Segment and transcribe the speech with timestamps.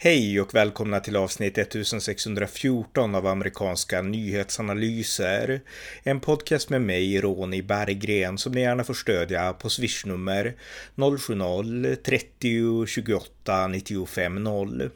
[0.00, 5.60] Hej och välkomna till avsnitt 1614 av amerikanska nyhetsanalyser.
[6.02, 10.54] En podcast med mig, Ronny Berggren, som ni gärna får stödja på swishnummer
[10.96, 14.90] 070-30 28 95 0.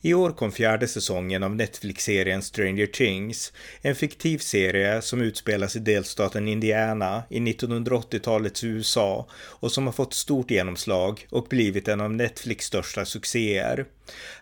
[0.00, 3.52] I år kom fjärde säsongen av Netflix-serien Stranger Things,
[3.82, 10.14] en fiktiv serie som utspelas i delstaten Indiana i 1980-talets USA och som har fått
[10.14, 13.86] stort genomslag och blivit en av Netflix största succéer.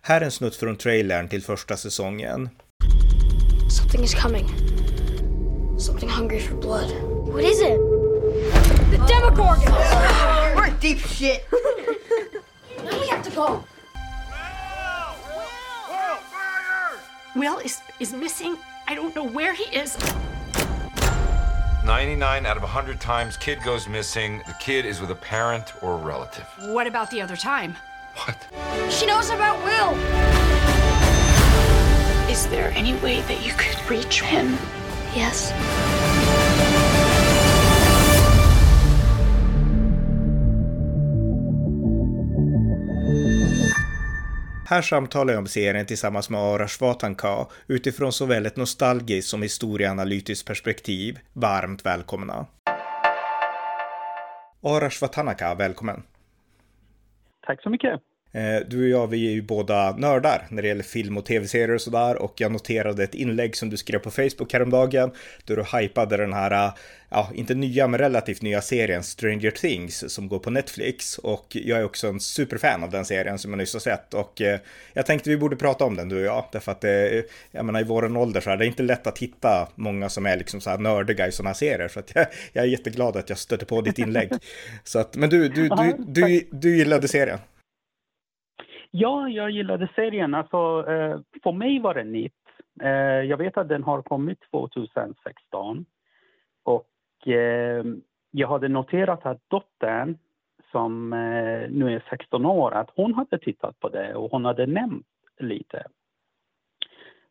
[0.02, 2.48] Här är en snutt från trailern till första säsongen.
[3.70, 4.46] Something is coming.
[5.78, 6.92] Something hungry for blood.
[7.32, 7.98] What is it?
[8.90, 9.60] The Demogorgon!
[10.56, 11.46] We're deep shit.
[12.84, 13.64] now we have to go.
[17.34, 18.56] Will is is missing.
[18.86, 19.98] I don't know where he is.
[21.84, 25.94] 99 out of 100 times kid goes missing, the kid is with a parent or
[25.94, 26.46] a relative.
[26.66, 27.76] What about the other time?
[28.14, 28.36] What?
[28.92, 29.94] She knows about Will.
[32.30, 34.58] Is there any way that you could reach him?
[35.14, 35.52] Yes.
[44.70, 50.46] Här samtalar jag om serien tillsammans med Arash Vatanka utifrån såväl ett nostalgiskt som historieanalytiskt
[50.46, 51.18] perspektiv.
[51.32, 52.46] Varmt välkomna!
[54.62, 56.02] Arash Vatanaka, välkommen!
[57.46, 58.00] Tack så mycket!
[58.32, 61.74] Eh, du och jag, vi är ju båda nördar när det gäller film och tv-serier
[61.74, 62.22] och sådär.
[62.22, 65.10] Och jag noterade ett inlägg som du skrev på Facebook häromdagen
[65.44, 66.72] där du hypade den här,
[67.08, 71.18] ja, inte nya men relativt nya serien Stranger Things som går på Netflix.
[71.18, 74.14] Och jag är också en superfan av den serien som jag nyss har sett.
[74.14, 74.60] Och eh,
[74.92, 76.44] jag tänkte vi borde prata om den du och jag.
[76.52, 79.68] Därför att det, jag menar i våran ålder så är det inte lätt att hitta
[79.74, 81.88] många som är liksom så här nördiga i sådana här serier.
[81.88, 84.30] Så att jag, jag är jätteglad att jag stötte på ditt inlägg.
[84.84, 87.38] så att, men du, du, du, du, du, du gillade serien?
[88.90, 90.34] Ja, jag gillade serien.
[90.34, 92.32] Alltså, eh, för mig var det nytt.
[92.82, 92.90] Eh,
[93.22, 95.84] jag vet att den har kommit 2016.
[96.62, 97.84] Och eh,
[98.30, 100.18] jag hade noterat att dottern,
[100.72, 104.66] som eh, nu är 16 år, att hon hade tittat på det och hon hade
[104.66, 105.06] nämnt
[105.38, 105.86] lite.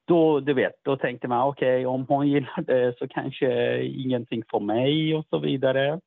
[0.06, 4.44] Då, du vet, då tänkte man okej, okay, om hon gillar det så kanske ingenting
[4.52, 6.00] för mig och så vidare.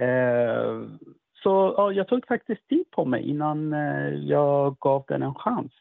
[0.00, 0.82] Eh,
[1.42, 5.72] så ja, jag tog faktiskt tid på mig innan eh, jag gav den en chans.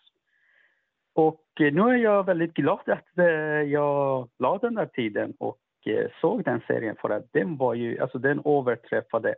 [1.14, 3.26] Och eh, nu är jag väldigt glad att eh,
[3.72, 8.00] jag la den där tiden och eh, såg den serien för att den var ju,
[8.00, 9.36] alltså den överträffade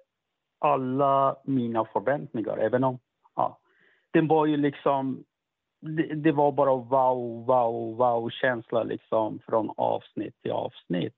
[0.59, 2.57] alla mina förväntningar.
[2.57, 2.99] Även om,
[3.35, 3.57] ja,
[4.11, 5.23] den var ju liksom,
[5.79, 11.15] det, det var bara wow, wow, wow-känsla liksom från avsnitt till avsnitt.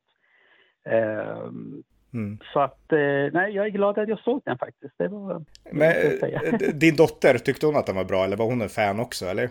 [0.86, 1.84] Um,
[2.14, 2.38] Mm.
[2.54, 4.94] Så att, eh, nej, jag är glad att jag såg den faktiskt.
[4.98, 8.62] Det var, Men eh, din dotter, tyckte hon att den var bra eller var hon
[8.62, 9.50] en fan också eller?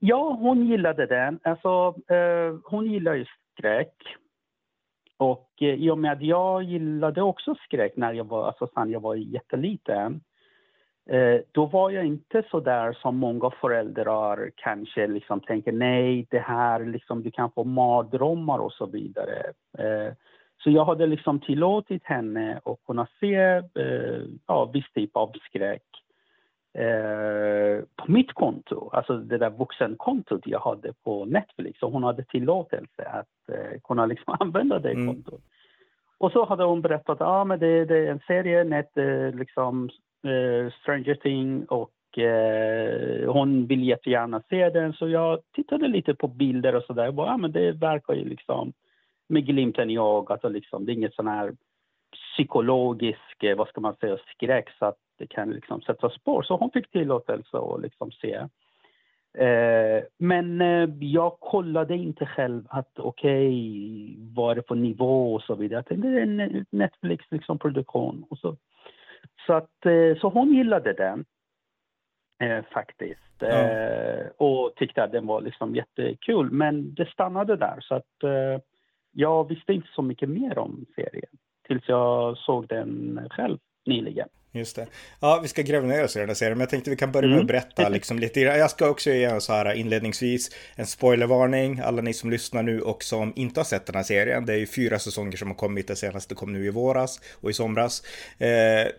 [0.00, 1.40] Ja, hon gillade den.
[1.42, 3.94] Alltså, eh, hon gillar ju skräck.
[5.16, 9.00] Och i och med att jag gillade också skräck när jag var, alltså sen jag
[9.00, 10.20] var jätteliten.
[11.52, 16.84] Då var jag inte så där som många föräldrar kanske liksom tänker nej, det här
[16.84, 19.52] liksom, du kan få mardrömmar och så vidare.
[20.62, 25.82] Så jag hade liksom tillåtit henne att kunna se eh, ja, viss typ av skräck
[26.74, 31.82] eh, på mitt konto, alltså det där vuxenkontot jag hade på Netflix.
[31.82, 35.06] Och hon hade tillåtelse att eh, kunna liksom använda det mm.
[35.06, 35.42] kontot.
[36.18, 39.34] Och så hade hon berättat att ah, men det, det är en serie, net, eh,
[39.34, 39.90] liksom,
[40.24, 44.92] eh, Stranger Thing och eh, hon vill jättegärna se den.
[44.92, 47.14] Så jag tittade lite på bilder och sådär.
[47.20, 48.72] Ah, men det verkar ju liksom
[49.30, 50.44] med glimten i ögat.
[50.44, 51.52] Och liksom, det är inget sån här
[52.12, 56.42] psykologisk, eh, vad ska man säga, skräck så att det kan liksom sätta spår.
[56.42, 58.34] Så hon fick tillåtelse att liksom se.
[59.38, 65.34] Eh, men eh, jag kollade inte själv att okej, okay, vad är det för nivå
[65.34, 65.78] och så vidare.
[65.78, 68.24] Jag tänkte det är en Netflix liksom, produktion.
[68.30, 68.56] Och så.
[69.46, 71.24] Så, att, eh, så hon gillade den.
[72.42, 73.20] Eh, faktiskt.
[73.42, 74.26] Mm.
[74.36, 76.50] och tyckte att den var liksom jättekul.
[76.50, 77.80] Men det stannade där.
[77.80, 78.24] Så att
[79.12, 81.30] jag visste inte så mycket mer om serien
[81.66, 84.28] tills jag såg den själv nyligen.
[84.52, 84.86] Just det.
[85.20, 87.12] Ja, vi ska gräva ner oss i den här serien, men jag tänkte vi kan
[87.12, 87.46] börja med att mm.
[87.46, 88.40] berätta liksom lite.
[88.40, 93.04] Jag ska också ge så här inledningsvis en spoilervarning, alla ni som lyssnar nu och
[93.04, 94.46] som inte har sett den här serien.
[94.46, 97.50] Det är ju fyra säsonger som har kommit, det senaste kom nu i våras och
[97.50, 98.02] i somras.
[98.38, 98.48] Eh,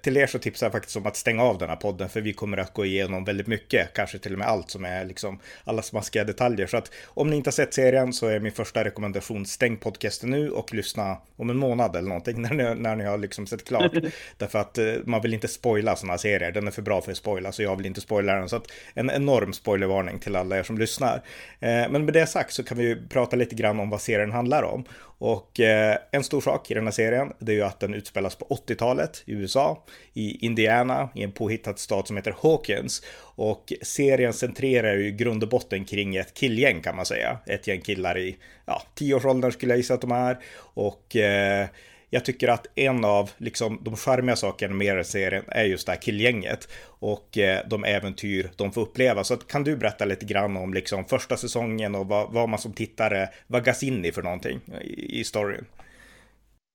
[0.04, 2.34] till er så tipsar jag faktiskt om att stänga av den här podden, för vi
[2.34, 5.82] kommer att gå igenom väldigt mycket, kanske till och med allt som är liksom alla
[5.82, 6.68] smaskiga detaljer.
[6.68, 10.30] Så att om ni inte har sett serien så är min första rekommendation stäng podcasten
[10.30, 13.66] nu och lyssna om en månad eller någonting när ni, när ni har liksom sett
[13.66, 13.92] klart.
[14.38, 17.12] Därför att eh, man vill inte inte spoila sådana serier, den är för bra för
[17.12, 18.50] att spoila, så jag vill inte spoila den.
[18.50, 21.16] Så att en enorm spoilervarning till alla er som lyssnar.
[21.60, 24.32] Eh, men med det sagt så kan vi ju prata lite grann om vad serien
[24.32, 24.86] handlar om.
[25.18, 28.36] Och eh, en stor sak i den här serien, det är ju att den utspelas
[28.36, 33.04] på 80-talet i USA, i Indiana, i en påhittad stad som heter Hawkins.
[33.36, 37.38] Och serien centrerar ju i grund och botten kring ett killgäng kan man säga.
[37.46, 40.40] Ett gäng killar i, ja, tioårsåldern skulle jag gissa att de är.
[40.74, 41.68] Och eh,
[42.14, 46.02] jag tycker att en av liksom, de charmiga sakerna med serien är just det här
[46.02, 46.68] killgänget
[47.00, 49.24] och eh, de äventyr de får uppleva.
[49.24, 52.74] Så kan du berätta lite grann om liksom, första säsongen och vad, vad man som
[52.74, 55.66] tittare vaggas in i för någonting i, i storyn?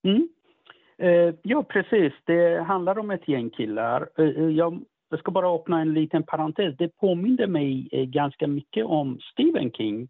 [0.04, 0.28] Mm.
[0.98, 2.12] Eh, ja, precis.
[2.24, 4.08] Det handlar om ett gäng killar.
[4.18, 4.80] Eh, eh, jag,
[5.10, 6.76] jag ska bara öppna en liten parentes.
[6.78, 10.08] Det påminner mig eh, ganska mycket om Stephen King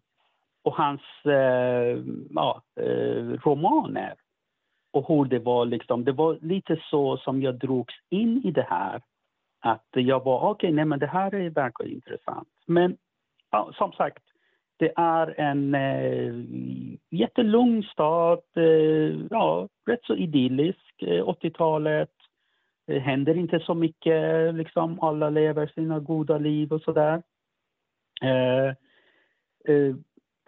[0.63, 4.13] och hans eh, ja, eh, romaner
[4.91, 8.67] och hur det var liksom, det var lite så som jag drogs in i det
[8.69, 9.01] här.
[9.59, 12.47] Att jag var, okej, okay, nej men det här verkar intressant.
[12.65, 12.97] Men
[13.51, 14.23] ja, som sagt,
[14.79, 16.33] det är en eh,
[17.09, 22.11] jättelugn stad, eh, ja, rätt så idyllisk, eh, 80-talet.
[22.87, 27.21] Det händer inte så mycket, liksom alla lever sina goda liv och sådär.
[28.21, 28.67] Eh,
[29.75, 29.95] eh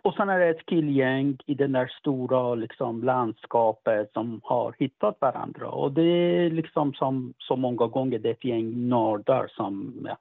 [0.04, 5.18] och sen är det ett killgäng i det där stora liksom, landskapet som har hittat
[5.22, 5.70] varandra.
[5.70, 9.94] Och det är liksom som så många gånger det är ett gäng nördar som...
[10.10, 10.18] Ja,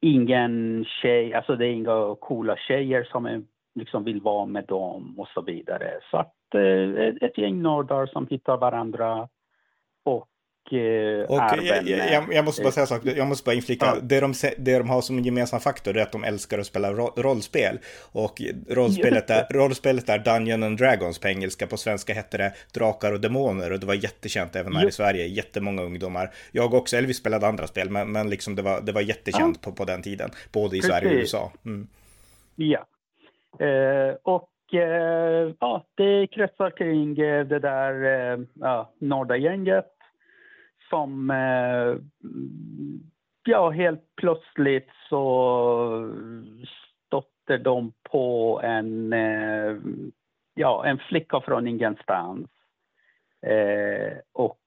[0.00, 3.42] ingen tjej, alltså det är inga coola tjejer som är,
[3.74, 5.90] liksom vill vara med dem och så vidare.
[6.10, 9.28] Så att eh, ett gäng nördar som hittar varandra
[10.04, 10.28] och
[10.72, 13.86] Eh, och jag, jag, jag, måste bara säga en sak, jag måste bara inflika.
[13.86, 13.96] Ja.
[14.02, 17.78] Det, de, det de har som gemensam faktor är att de älskar att spela rollspel.
[18.12, 23.12] Och rollspelet är, rollspelet är Dungeon and Dragons på engelska, på svenska hette det Drakar
[23.12, 24.94] och Demoner och det var jättekänt även här Just.
[24.94, 25.26] i Sverige.
[25.26, 26.30] Jättemånga ungdomar.
[26.52, 29.58] Jag också, eller vi spelade andra spel, men, men liksom det, var, det var jättekänt
[29.62, 29.70] ja.
[29.70, 30.30] på, på den tiden.
[30.52, 30.90] Både i Precis.
[30.90, 31.52] Sverige och USA.
[31.64, 31.86] Mm.
[32.56, 32.86] Ja.
[33.66, 39.95] Eh, och eh, ja, det kretsar kring eh, det där eh, ja, Norda-gänget
[40.90, 41.96] som eh,
[43.44, 46.12] ja, helt plötsligt så
[47.06, 49.76] stötte de på en, eh,
[50.54, 52.46] ja, en flicka från ingenstans.
[53.46, 54.58] Eh, och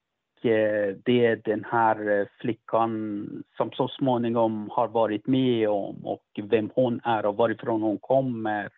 [0.44, 3.26] eh, det är den här eh, flickan
[3.56, 8.68] som så småningom har varit med om och vem hon är och varifrån hon kommer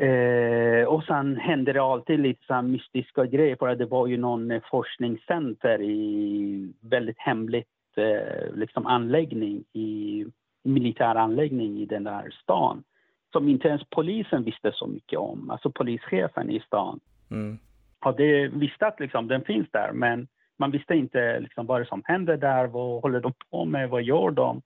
[0.00, 4.50] Eh, och sen hände det alltid lite så mystiska grejer för det var ju någon
[4.50, 10.26] eh, forskningscenter i väldigt hemligt eh, liksom anläggning i
[10.62, 12.84] militär anläggning i den där stan
[13.32, 17.00] som inte ens polisen visste så mycket om, alltså polischefen i stan.
[17.30, 17.58] Mm.
[17.98, 22.02] Hade visste att liksom, den finns där men man visste inte liksom, vad det som
[22.04, 24.62] händer där, vad håller de på med, vad gör de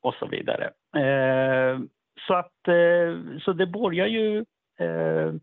[0.00, 0.64] och så vidare.
[0.96, 1.80] Eh,
[2.26, 4.44] så att eh, så det börjar ju
[4.80, 5.34] eh,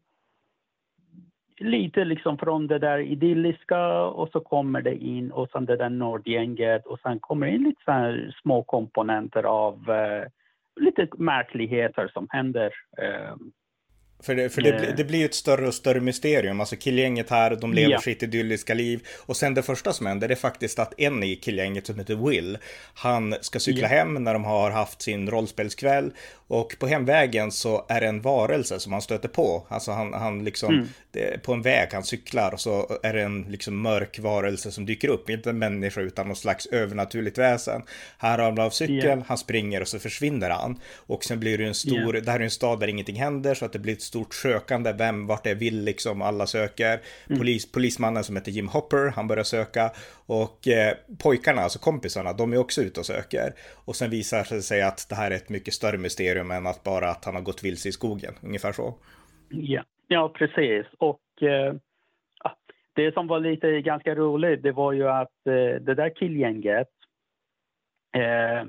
[1.60, 5.90] lite liksom från det där idylliska och så kommer det in och sen det där
[5.90, 10.28] nordgänget och sen kommer det in lite så små komponenter av eh,
[10.76, 12.74] lite märkligheter som händer.
[12.98, 13.36] Eh,
[14.20, 16.60] för, det, för det, det, blir ju ett större och större mysterium.
[16.60, 18.02] Alltså killgänget här, de lever ja.
[18.02, 19.08] sitt idylliska liv.
[19.20, 22.58] Och sen det första som händer, är faktiskt att en i killgänget som heter Will,
[22.94, 23.88] han ska cykla ja.
[23.88, 26.12] hem när de har haft sin rollspelskväll.
[26.50, 29.68] Och på hemvägen så är det en varelse som han stöter på.
[29.70, 30.88] Alltså han, han liksom, mm.
[31.12, 34.86] det, på en väg han cyklar och så är det en liksom mörk varelse som
[34.86, 35.30] dyker upp.
[35.30, 37.82] Inte en människa utan någon slags övernaturligt väsen.
[38.18, 39.20] Han ramlar av cykeln, yeah.
[39.28, 40.80] han springer och så försvinner han.
[40.96, 43.66] Och sen blir det en stor, det här är en stad där ingenting händer så
[43.66, 44.94] att det blir ett stort sökande.
[44.94, 47.00] Vem, vart det vill liksom, alla söker.
[47.28, 47.40] Mm.
[47.40, 49.92] Polis, polismannen som heter Jim Hopper, han börjar söka.
[50.26, 53.54] Och eh, pojkarna, alltså kompisarna, de är också ute och söker.
[53.86, 56.84] Och sen visar det sig att det här är ett mycket större mysterium än att
[56.84, 58.94] bara att han har gått vilse i skogen, ungefär så.
[59.50, 60.86] Ja, ja precis.
[60.98, 61.74] Och eh,
[62.98, 66.88] det som var lite ganska roligt, det var ju att eh, det där killgänget,
[68.16, 68.68] eh,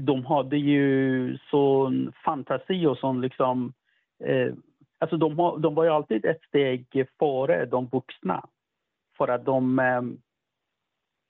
[0.00, 3.72] de hade ju sån fantasi och sån liksom
[4.24, 4.52] eh,
[4.98, 8.48] alltså de, de var ju alltid ett steg före de vuxna.
[9.16, 10.02] För att de, eh,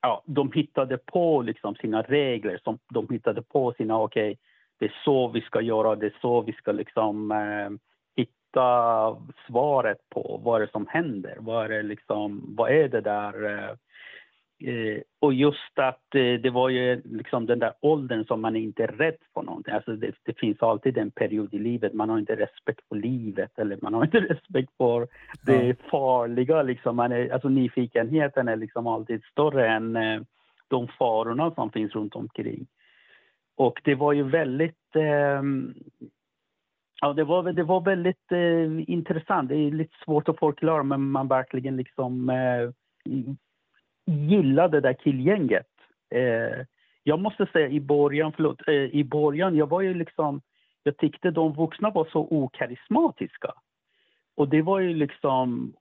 [0.02, 4.36] ja, de hittade på liksom sina regler, som de hittade på sina, okej, okay,
[4.78, 7.70] det är så vi ska göra, det är så vi ska liksom eh,
[8.16, 11.36] hitta svaret på vad det är som händer.
[11.40, 13.76] Vad är det, liksom, vad är det där eh,
[14.64, 18.56] eh, Eh, och just att eh, det var ju liksom den där åldern som man
[18.56, 19.74] inte är rädd för någonting.
[19.74, 23.58] Alltså det, det, finns alltid en period i livet, man har inte respekt för livet
[23.58, 25.08] eller man har inte respekt för
[25.46, 26.62] det farliga.
[26.62, 26.96] Liksom.
[26.96, 30.20] Man är, alltså nyfikenheten är liksom alltid större än eh,
[30.68, 32.66] de farorna som finns runt omkring.
[33.56, 34.96] Och det var ju väldigt...
[34.96, 35.42] Eh,
[37.00, 39.48] ja, det var, det var väldigt eh, intressant.
[39.48, 42.30] Det är lite svårt att förklara, men man verkligen liksom
[44.08, 45.66] gilla gillade det där killgänget.
[46.10, 46.66] Eh,
[47.02, 50.40] jag måste säga i början, förlåt, eh, i början, jag var ju liksom...
[50.82, 53.52] Jag tyckte de vuxna var så okarismatiska.
[54.36, 55.72] Och det var ju liksom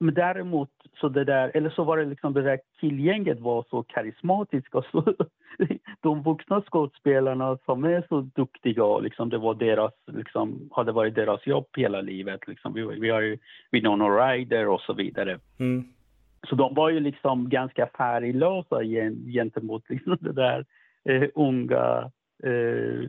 [0.00, 0.70] men däremot
[1.00, 5.14] så det där, eller så var det liksom det där killgänget var så karismatiska så
[6.00, 11.46] de vuxna skådespelarna som är så duktiga liksom det var deras, liksom, hade varit deras
[11.46, 12.48] jobb hela livet.
[12.48, 12.72] Liksom.
[12.72, 13.38] Vi, vi har ju
[13.70, 15.38] Winona Ryder och så vidare.
[15.58, 15.84] Mm.
[16.48, 18.82] Så de var ju liksom ganska färglösa
[19.32, 20.66] gentemot liksom det där
[21.04, 22.10] eh, unga
[22.42, 23.08] eh,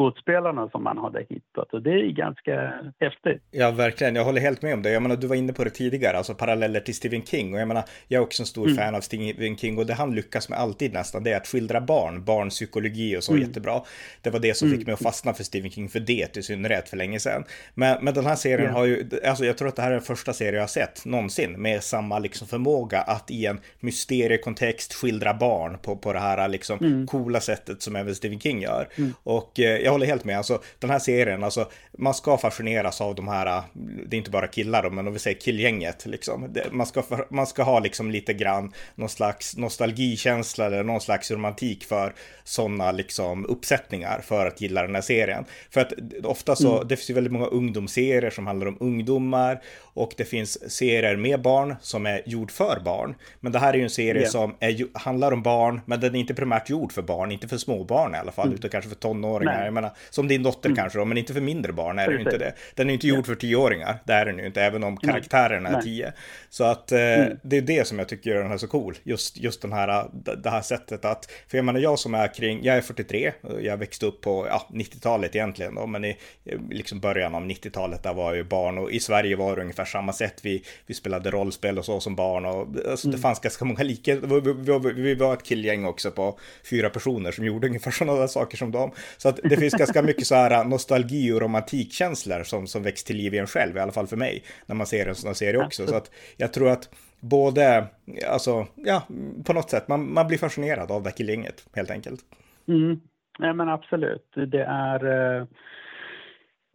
[0.00, 3.42] skådespelarna som man hade hittat och det är ganska häftigt.
[3.50, 4.16] Ja, verkligen.
[4.16, 4.90] Jag håller helt med om det.
[4.90, 7.68] Jag menar, du var inne på det tidigare, alltså paralleller till Stephen King och jag
[7.68, 8.76] menar, jag är också en stor mm.
[8.76, 11.80] fan av Stephen King och det han lyckas med alltid nästan, det är att skildra
[11.80, 13.46] barn, barnpsykologi och så mm.
[13.46, 13.80] jättebra.
[14.22, 14.78] Det var det som mm.
[14.78, 17.44] fick mig att fastna för Stephen King för det i synnerhet för länge sedan.
[17.74, 18.74] Men, men den här serien yeah.
[18.74, 21.04] har ju, alltså jag tror att det här är den första serien jag har sett
[21.04, 26.48] någonsin med samma liksom förmåga att i en mysteriekontext skildra barn på, på det här
[26.48, 27.06] liksom mm.
[27.06, 28.88] coola sättet som även Stephen King gör.
[28.96, 29.14] Mm.
[29.22, 30.36] Och eh, jag håller helt med.
[30.36, 33.62] Alltså, den här serien, alltså, man ska fascineras av de här,
[34.06, 36.06] det är inte bara killar då, men om vi säger killgänget.
[36.06, 36.54] Liksom.
[36.70, 41.84] Man, ska, man ska ha liksom lite grann någon slags nostalgikänsla eller någon slags romantik
[41.84, 45.44] för sådana liksom, uppsättningar för att gilla den här serien.
[45.70, 45.92] För att
[46.24, 46.88] ofta så, mm.
[46.88, 49.62] det finns ju väldigt många ungdomsserier som handlar om ungdomar
[49.94, 53.14] och det finns serier med barn som är gjord för barn.
[53.40, 54.30] Men det här är ju en serie yeah.
[54.30, 57.56] som är, handlar om barn, men den är inte primärt gjord för barn, inte för
[57.56, 58.58] småbarn i alla fall, mm.
[58.58, 59.60] utan kanske för tonåringar.
[59.60, 59.69] Nej.
[59.70, 60.76] Jag menar, som din dotter mm.
[60.76, 62.52] kanske då, men inte för mindre barn är det ju inte det.
[62.74, 65.68] Den är ju inte gjord för tioåringar, det är den ju inte, även om karaktärerna
[65.68, 66.12] är tio.
[66.50, 67.38] Så att eh, mm.
[67.42, 70.10] det är det som jag tycker gör den här så cool, just, just den här,
[70.42, 73.76] det här sättet att, för jag menar jag som är kring, jag är 43, jag
[73.76, 76.16] växte upp på ja, 90-talet egentligen då, men i
[76.70, 79.84] liksom början av 90-talet där var jag ju barn och i Sverige var det ungefär
[79.84, 80.40] samma sätt.
[80.42, 83.16] Vi, vi spelade rollspel och så som barn och alltså, mm.
[83.16, 84.26] det fanns ganska många likheter.
[84.26, 86.38] Vi, vi, vi, var ett killgäng också på
[86.70, 88.90] fyra personer som gjorde ungefär sådana saker som dem.
[89.16, 93.04] Så att det finns ganska mycket så här äh, nostalgi och romantikkänslor som, som väcks
[93.04, 95.28] till liv i en själv, i alla fall för mig, när man ser en sån
[95.28, 95.86] här serie också.
[95.86, 97.86] Så att jag tror att både,
[98.28, 99.02] alltså, ja,
[99.44, 102.20] på något sätt, man, man blir fascinerad av det här killgänget, helt enkelt.
[102.68, 103.00] Mm.
[103.38, 104.32] nej men absolut.
[104.34, 105.04] Det är...
[105.38, 105.44] Eh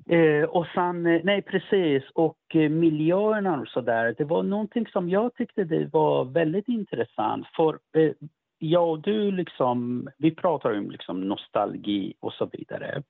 [0.09, 4.15] Eh, och sen, nej precis, och eh, miljöerna och sådär.
[4.17, 7.47] Det var någonting som jag tyckte det var väldigt intressant.
[7.55, 8.11] För eh,
[8.57, 13.03] jag och du, liksom, vi pratar om liksom nostalgi och så vidare.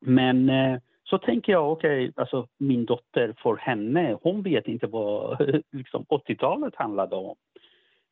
[0.00, 4.86] Men eh, så tänker jag, okej, okay, alltså min dotter, för henne, hon vet inte
[4.86, 7.36] vad liksom, 80-talet handlade om.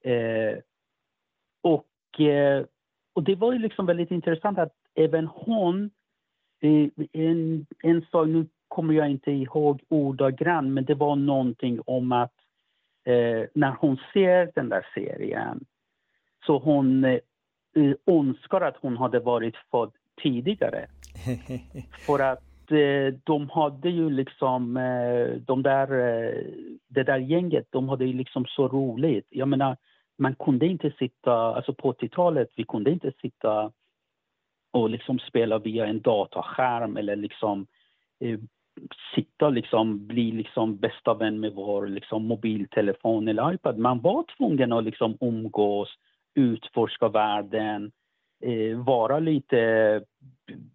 [0.04, 0.58] Eh,
[1.62, 2.64] och, eh,
[3.12, 5.90] och det var ju liksom väldigt intressant att även hon
[6.60, 12.12] eh, en, en sak, nu kommer jag inte ihåg ordagrant, men det var någonting om
[12.12, 12.34] att
[13.04, 15.64] eh, när hon ser den där serien
[16.46, 17.20] så hon eh,
[18.06, 20.86] önskar att hon hade varit född tidigare.
[22.06, 26.44] För att eh, de hade ju liksom, eh, de där, eh,
[26.88, 29.26] det där gänget, de hade ju liksom så roligt.
[29.30, 29.76] Jag menar,
[30.18, 33.72] man kunde inte sitta, alltså på 80-talet, vi kunde inte sitta
[34.72, 37.66] och liksom spela via en dataskärm eller liksom
[38.20, 38.38] eh,
[39.14, 43.78] sitta liksom bli liksom bästa vän med vår liksom mobiltelefon eller iPad.
[43.78, 45.88] Man var tvungen att liksom umgås,
[46.34, 47.92] utforska världen,
[48.40, 50.02] eh, vara lite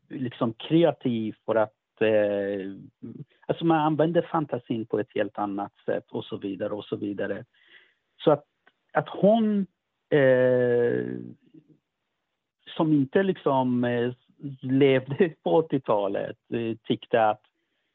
[0.10, 2.72] liksom kreativ för att eh,
[3.48, 7.46] alltså man använder fantasin på ett helt annat sätt och så vidare och så vidare.
[8.24, 8.44] Så att,
[8.94, 9.68] att hon
[10.10, 11.06] eh,
[12.78, 14.14] som inte liksom eh,
[14.62, 17.42] levde på 80-talet eh, tyckte att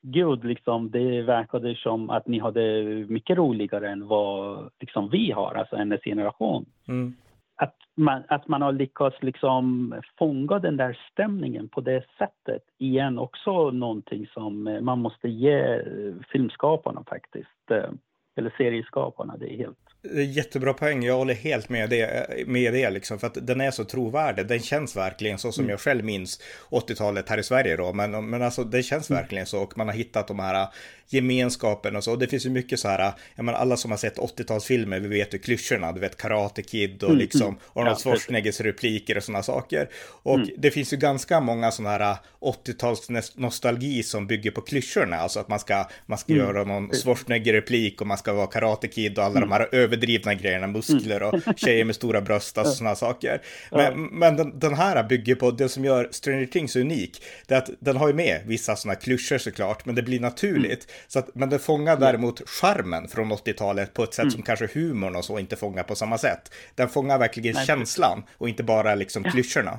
[0.02, 5.54] gud, liksom, det verkade som att ni hade mycket roligare än vad liksom, vi har,
[5.54, 6.64] alltså hennes generation.
[6.88, 7.14] Mm.
[7.62, 13.19] Att, man, att man har lyckats liksom, fånga den där stämningen på det sättet igen
[13.19, 17.90] också någonting som eh, man måste ge eh, filmskaparna faktiskt, eh,
[18.37, 19.37] eller serieskaparna.
[19.37, 23.47] Det är helt Jättebra poäng, jag håller helt med det, med det liksom, för att
[23.47, 24.47] den är så trovärdig.
[24.47, 25.71] Den känns verkligen så som mm.
[25.71, 26.40] jag själv minns
[26.71, 29.23] 80-talet här i Sverige då, men, men alltså det känns mm.
[29.23, 30.68] verkligen så och man har hittat de här
[31.12, 32.12] gemenskapen och så.
[32.12, 35.09] Och det finns ju mycket så här, jag menar alla som har sett 80-talsfilmer, vi
[35.09, 37.59] vet ju klyschorna, du vet Karate Kid och mm, liksom mm.
[37.73, 39.88] Arnold Schwarzeneggers repliker och sådana saker.
[40.23, 40.49] Och mm.
[40.59, 45.49] det finns ju ganska många sådana här 80-tals nostalgi som bygger på klyschorna, alltså att
[45.49, 46.47] man ska, man ska mm.
[46.47, 50.67] göra någon Schwarzenegger-replik och man ska vara Karate Kid och alla de här överdrivna grejerna,
[50.67, 53.41] muskler och tjejer med stora bröst, alltså sådana saker.
[53.71, 57.23] Men, men den, den, här bygger på det som gör Stranger Things unik.
[57.49, 60.65] Det är att den har ju med vissa sådana klyschor såklart, men det blir naturligt.
[60.65, 61.05] Mm.
[61.09, 64.31] Så att, men det fångar däremot charmen från 80-talet på ett sätt mm.
[64.31, 66.55] som kanske humorn och så inte fångar på samma sätt.
[66.75, 69.79] Den fångar verkligen Nej, känslan och inte bara liksom klyschorna.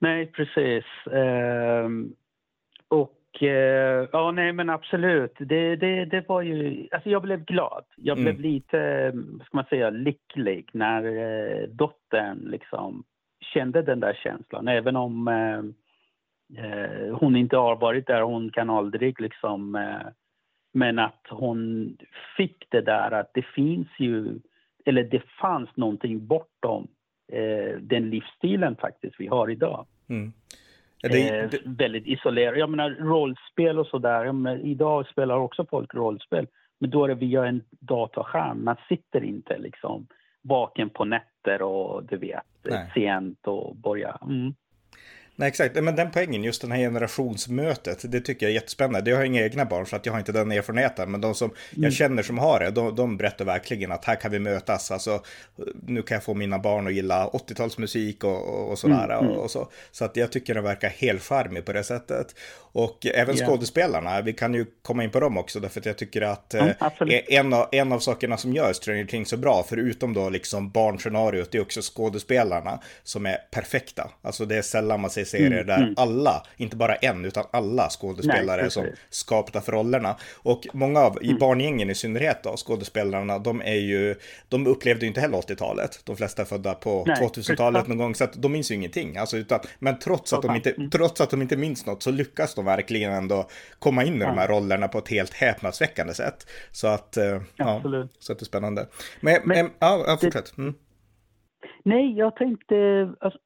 [0.00, 0.84] Nej, precis.
[1.06, 1.88] Uh,
[2.88, 3.17] och
[4.12, 5.34] ja, nej men absolut.
[5.38, 7.84] Det, det, det var ju, alltså jag blev glad.
[7.96, 8.42] Jag blev mm.
[8.42, 9.12] lite,
[9.44, 13.04] ska man säga, lycklig när uh, dottern liksom
[13.54, 14.68] kände den där känslan.
[14.68, 15.62] Även om uh,
[17.14, 19.76] hon inte har varit där, hon kan aldrig liksom
[20.72, 21.96] men att hon
[22.36, 24.38] fick det där att det finns ju,
[24.84, 26.88] eller det fanns någonting bortom
[27.32, 29.86] eh, den livsstilen faktiskt vi har idag.
[30.08, 30.32] Mm.
[31.02, 32.58] Det, eh, väldigt isolerad.
[32.58, 34.66] Jag menar rollspel och sådär.
[34.66, 36.46] Idag spelar också folk rollspel.
[36.80, 38.64] Men då är det via en dataskärm.
[38.64, 40.06] Man sitter inte liksom
[40.42, 42.90] vaken på nätter och du vet, Nej.
[42.94, 44.18] sent och börjar.
[44.22, 44.54] Mm.
[45.38, 45.74] Nej, exakt.
[45.74, 49.10] Men den poängen, just den här generationsmötet, det tycker jag är jättespännande.
[49.10, 51.50] Jag har inga egna barn så att jag har inte den erfarenheten, men de som
[51.50, 51.84] mm.
[51.84, 54.90] jag känner som har det, de, de berättar verkligen att här kan vi mötas.
[54.90, 55.22] Alltså,
[55.86, 59.18] nu kan jag få mina barn att gilla 80-talsmusik och, och sådär.
[59.18, 59.30] Mm.
[59.30, 59.68] Och, och, så.
[59.90, 62.34] så att jag tycker den verkar helt charmig på det sättet.
[62.72, 63.48] Och även yeah.
[63.48, 66.68] skådespelarna, vi kan ju komma in på dem också, därför att jag tycker att mm,
[66.68, 70.70] eh, en, av, en av sakerna som gör Stranger Things så bra, förutom då liksom
[70.70, 74.10] barnscenariot, det är också skådespelarna som är perfekta.
[74.22, 75.94] Alltså det är sällan man ser serier mm, där mm.
[75.96, 80.16] alla, inte bara en, utan alla skådespelare Nej, som skapta för rollerna.
[80.36, 81.38] Och många av, i mm.
[81.38, 84.14] barngängen i synnerhet då, skådespelarna, de är ju,
[84.48, 86.00] de upplevde ju inte heller 80-talet.
[86.04, 89.16] De flesta är födda på 2000-talet någon gång, så att de minns ju ingenting.
[89.16, 90.90] Alltså, utan, men trots att, de inte, mm.
[90.90, 94.38] trots att de inte minns något så lyckas de verkligen ändå komma in i de
[94.38, 96.46] här rollerna på ett helt häpnadsväckande sätt.
[96.72, 97.82] Så att, eh, ja,
[98.18, 98.86] så att det är spännande.
[99.20, 100.58] Men, men, men ja, fortsätt.
[100.58, 100.74] Mm.
[101.84, 102.74] Nej, jag tänkte,
[103.20, 103.38] alltså,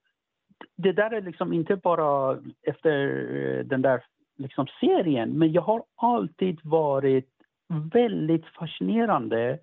[0.76, 4.04] det där är liksom inte bara efter eh, den där
[4.36, 7.28] liksom serien, men jag har alltid varit
[7.92, 9.58] väldigt fascinerande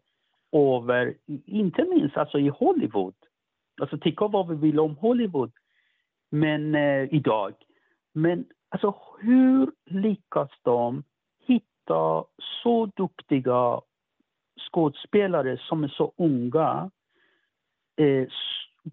[0.52, 3.14] över, inte minst alltså i Hollywood.
[3.82, 5.52] Alltså tycka vad vi vill om Hollywood,
[6.32, 7.54] men eh, idag.
[8.14, 11.04] Men alltså hur lyckas de
[11.48, 12.24] hitta
[12.64, 13.82] så duktiga
[14.72, 16.92] skådespelare som är så unga
[17.98, 18.28] eh,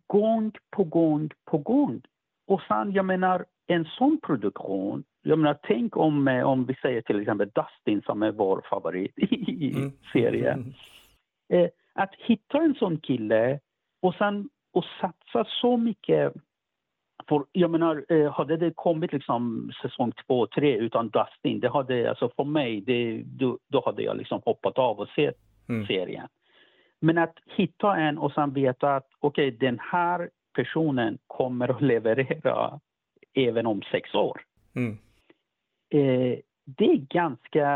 [0.07, 2.03] gång på gång på gång.
[2.47, 7.01] Och sen, jag menar, en sån produktion, jag menar, tänk om, eh, om vi säger
[7.03, 9.93] till exempel Dustin som är vår favorit i mm.
[10.13, 10.75] serien.
[11.49, 11.65] Mm.
[11.65, 13.61] Eh, att hitta en sån kille
[14.03, 16.35] och sen och satsa så mycket
[17.29, 22.09] för jag menar, eh, hade det kommit liksom säsong två, tre utan Dustin, det hade,
[22.09, 25.37] alltså för mig, det, då, då hade jag liksom hoppat av och sett
[25.69, 25.87] mm.
[25.87, 26.29] serien.
[27.01, 31.83] Men att hitta en och sen veta att okej, okay, den här personen kommer att
[31.93, 32.81] leverera
[33.35, 34.41] även om sex år.
[34.75, 34.99] Mm.
[35.91, 37.69] Eh, det är ganska,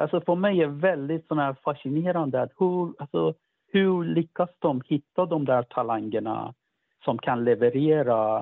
[0.00, 3.34] alltså för mig är väldigt såna fascinerande att hur, alltså,
[3.72, 6.54] hur lyckas de hitta de där talangerna
[7.04, 8.38] som kan leverera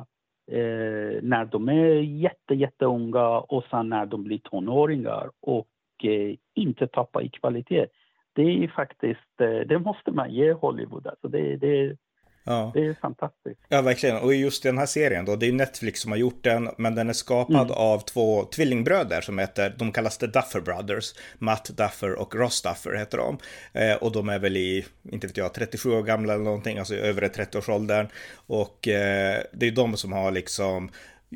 [0.51, 5.69] eh, när de är jätte, jätteunga och sen när de blir tonåringar och
[6.03, 7.87] eh, inte tappa i kvalitet
[8.35, 11.07] det är faktiskt, eh, det måste man ge Hollywood.
[11.07, 11.97] Alltså det, det,
[12.45, 12.71] ja.
[12.75, 13.61] det är fantastiskt.
[13.69, 14.17] Ja, verkligen.
[14.17, 17.09] Och just den här serien då, det är Netflix som har gjort den, men den
[17.09, 17.77] är skapad mm.
[17.77, 22.95] av två tvillingbröder som heter, de kallas The Duffer Brothers, Matt Duffer och Ross Duffer
[22.95, 23.39] heter de.
[23.73, 26.95] Eh, och de är väl i, inte vet jag, 37 år gamla eller någonting, alltså
[26.95, 28.07] övre 30-årsåldern.
[28.47, 30.91] Och eh, det är de som har liksom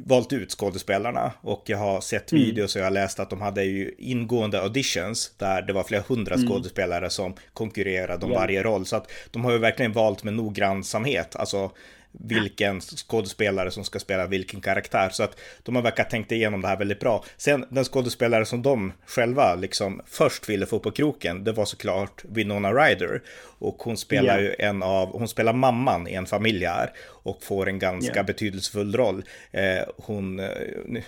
[0.04, 2.44] valt ut skådespelarna och jag har sett mm.
[2.44, 6.02] videos och jag har läst att de hade ju ingående auditions där det var flera
[6.08, 6.48] hundra mm.
[6.48, 8.42] skådespelare som konkurrerade om yeah.
[8.42, 8.86] varje roll.
[8.86, 11.70] Så att de har ju verkligen valt med noggrannsamhet, alltså
[12.20, 15.08] vilken skådespelare som ska spela vilken karaktär.
[15.08, 17.24] Så att de har verkat tänkt igenom det här väldigt bra.
[17.36, 22.24] Sen den skådespelare som de själva liksom först ville få på kroken, det var såklart
[22.24, 23.22] Winona Ryder.
[23.58, 24.42] Och hon spelar yeah.
[24.42, 26.92] ju en av, hon spelar mamman i en familj här
[27.26, 28.26] och får en ganska yeah.
[28.26, 29.24] betydelsefull roll.
[29.50, 29.62] Eh,
[29.96, 30.48] hon, eh,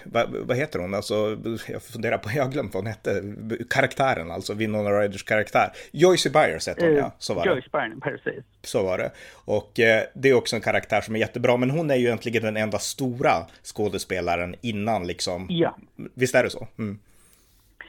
[0.05, 0.95] vad, vad, heter hon?
[0.95, 3.23] Alltså, jag funderar på, jag har glömt vad hon hette,
[3.71, 5.73] karaktären alltså, Winona Ryders karaktär.
[5.91, 7.79] Joyce Byers heter hon uh, ja, så var Joyce det.
[7.79, 8.45] Byers, precis.
[8.63, 9.11] Så var det.
[9.33, 12.43] Och eh, det är också en karaktär som är jättebra, men hon är ju egentligen
[12.43, 13.31] den enda stora
[13.63, 15.47] skådespelaren innan liksom.
[15.49, 15.77] Ja.
[16.15, 16.67] Visst är det så?
[16.79, 16.99] Mm.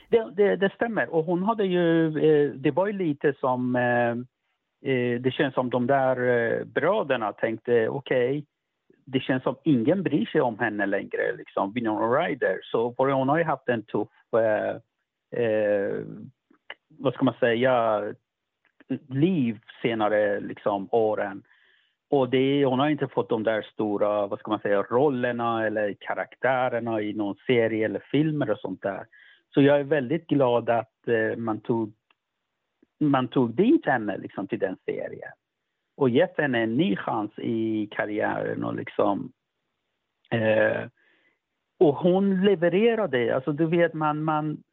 [0.09, 1.09] Det, det, det, stämmer.
[1.09, 4.15] Och hon hade ju, eh, det var ju lite som eh,
[4.85, 8.43] Eh, det känns som de där bröderna tänkte okej, okay,
[9.05, 12.59] det känns som ingen bryr sig om henne längre, liksom, Winona Ryder.
[12.63, 14.75] Så hon har ju haft en tuff, eh,
[15.43, 16.03] eh,
[16.87, 18.03] vad ska man säga,
[19.07, 21.43] liv senare liksom, åren.
[22.09, 25.95] Och det, hon har inte fått de där stora vad ska man säga, rollerna eller
[25.99, 29.05] karaktärerna i någon serie eller filmer och sånt där.
[29.53, 31.93] Så jag är väldigt glad att eh, man, tog,
[32.99, 35.31] man tog dit henne liksom, till den serien
[35.97, 38.63] och gett henne en ny chans i karriären.
[38.63, 39.31] Och, liksom,
[40.31, 40.87] eh,
[41.79, 43.35] och hon levererade.
[43.35, 44.63] Alltså, du vet, man, man,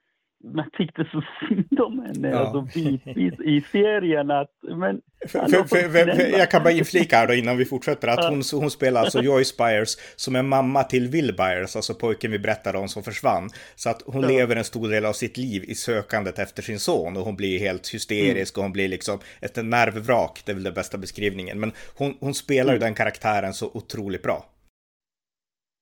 [0.44, 2.38] man tyckte så synd om henne ja.
[2.38, 4.30] alltså, bitvis i serien.
[4.30, 8.24] Att, men, för, för, för, jag kan bara inflika här då innan vi fortsätter att
[8.24, 12.38] hon, hon spelar alltså Joyce Byers som är mamma till Will Byers, alltså pojken vi
[12.38, 13.48] berättade om som försvann.
[13.74, 14.28] Så att hon ja.
[14.28, 17.58] lever en stor del av sitt liv i sökandet efter sin son och hon blir
[17.58, 18.60] helt hysterisk mm.
[18.60, 21.60] och hon blir liksom ett nervvrak, det är väl den bästa beskrivningen.
[21.60, 22.74] Men hon, hon spelar mm.
[22.74, 24.44] ju den karaktären så otroligt bra.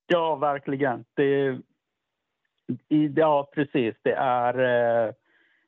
[0.06, 1.04] Ja, verkligen.
[1.16, 1.58] Det,
[3.14, 3.94] Ja, precis.
[4.02, 4.58] Det är...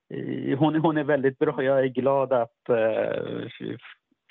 [0.09, 1.63] Eh, hon, hon är väldigt bra.
[1.63, 3.49] Jag är glad att, eh,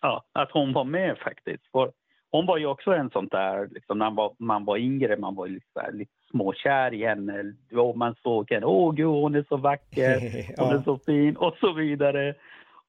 [0.01, 1.71] ja, att hon var med faktiskt.
[1.71, 1.91] För
[2.31, 5.35] hon var ju också en sån där, liksom, när man var, man var yngre, man
[5.35, 7.53] var lite, lite småkär i henne.
[7.73, 10.19] Och man såg henne, åh gud hon är så vacker,
[10.57, 12.35] hon är så fin och så vidare.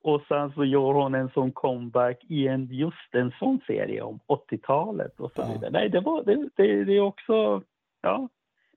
[0.02, 4.18] Och sen så gör hon en sån comeback i en, just en sån serie om
[4.28, 5.60] 80-talet och så vidare.
[5.62, 5.70] Ja.
[5.70, 7.62] Nej, det, var, det, det, det är också,
[8.02, 8.28] ja,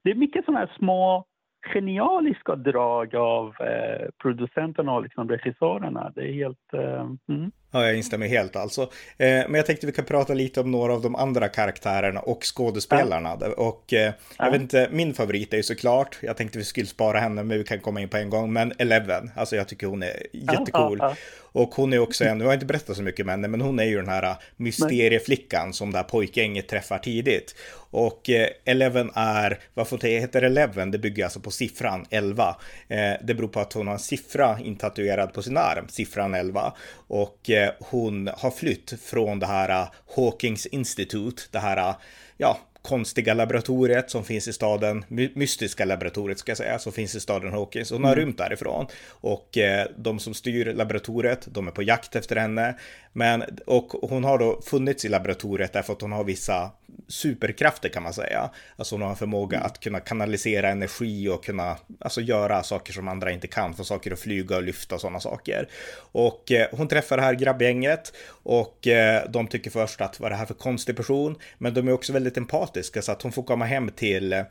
[0.02, 1.24] det är mycket sådana här små
[1.72, 6.12] genialiska drag av eh, producenterna och liksom regissörerna.
[6.14, 6.74] Det är helt...
[6.74, 7.50] Eh, mm.
[7.70, 8.82] Ja, jag instämmer helt alltså.
[8.82, 12.44] Eh, men jag tänkte vi kan prata lite om några av de andra karaktärerna och
[12.56, 13.36] skådespelarna.
[13.40, 13.46] Ja.
[13.46, 14.50] Och eh, jag ja.
[14.50, 17.64] vet inte, min favorit är ju såklart, jag tänkte vi skulle spara henne, men vi
[17.64, 20.98] kan komma in på en gång, men Eleven, alltså jag tycker hon är jättecool.
[21.00, 21.14] Ja,
[21.52, 23.78] och hon är också en, jag har inte berättat så mycket med henne, men hon
[23.78, 27.54] är ju den här mysterieflickan som det här pojkgänget träffar tidigt.
[27.90, 32.56] Och eh, Eleven är, varför det heter Eleven, det bygger alltså på siffran 11.
[32.88, 36.72] Eh, det beror på att hon har en siffra intatuerad på sin arm, siffran 11.
[37.08, 41.94] Och eh, hon har flytt från det här Hawkings Institute, det här,
[42.36, 47.20] ja, konstiga laboratoriet som finns i staden, mystiska laboratoriet ska jag säga, som finns i
[47.20, 47.90] staden Hawkins.
[47.90, 48.24] Hon har mm.
[48.24, 52.74] rymt därifrån och eh, de som styr laboratoriet, de är på jakt efter henne.
[53.12, 56.70] Men, och hon har då funnits i laboratoriet därför att hon har vissa
[57.08, 58.50] superkrafter kan man säga.
[58.76, 59.66] Alltså hon har en förmåga mm.
[59.66, 64.12] att kunna kanalisera energi och kunna alltså, göra saker som andra inte kan, få saker
[64.12, 65.68] att flyga och lyfta och sådana saker.
[66.12, 70.30] Och eh, hon träffar det här grabbgänget och eh, de tycker först att vad är
[70.30, 71.36] det här för konstig person?
[71.58, 74.44] Men de är också väldigt empatiska så att hon får komma hem till, eh,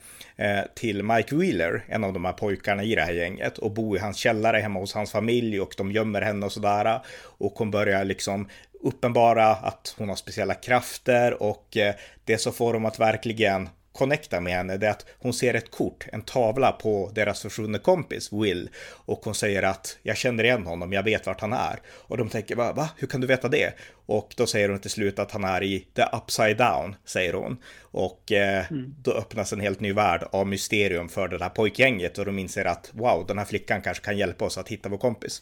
[0.76, 4.00] till Mike Wheeler, en av de här pojkarna i det här gänget och bo i
[4.00, 7.00] hans källare hemma hos hans familj och de gömmer henne och sådär.
[7.22, 8.49] Och hon börjar liksom
[8.84, 14.40] uppenbara att hon har speciella krafter och eh, det som får dem att verkligen connecta
[14.40, 18.34] med henne det är att hon ser ett kort, en tavla på deras försvunne kompis
[18.34, 18.70] Will
[19.06, 21.80] och hon säger att jag känner igen honom, jag vet vart han är.
[21.88, 22.90] Och de tänker va, va?
[22.98, 23.74] hur kan du veta det?
[24.06, 27.58] Och då säger hon till slut att han är i the upside down, säger hon.
[27.82, 28.96] Och eh, mm.
[29.04, 32.66] då öppnas en helt ny värld av mysterium för det där pojkgänget och de inser
[32.66, 35.42] att wow, den här flickan kanske kan hjälpa oss att hitta vår kompis.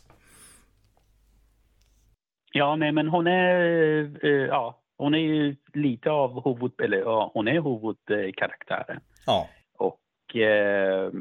[2.51, 3.55] Ja, nej, men hon är,
[4.25, 8.99] eh, ja, hon är ju lite av huvud, eller ja, hon är huvudkaraktären.
[9.25, 9.47] Ja.
[9.77, 11.12] Och eh,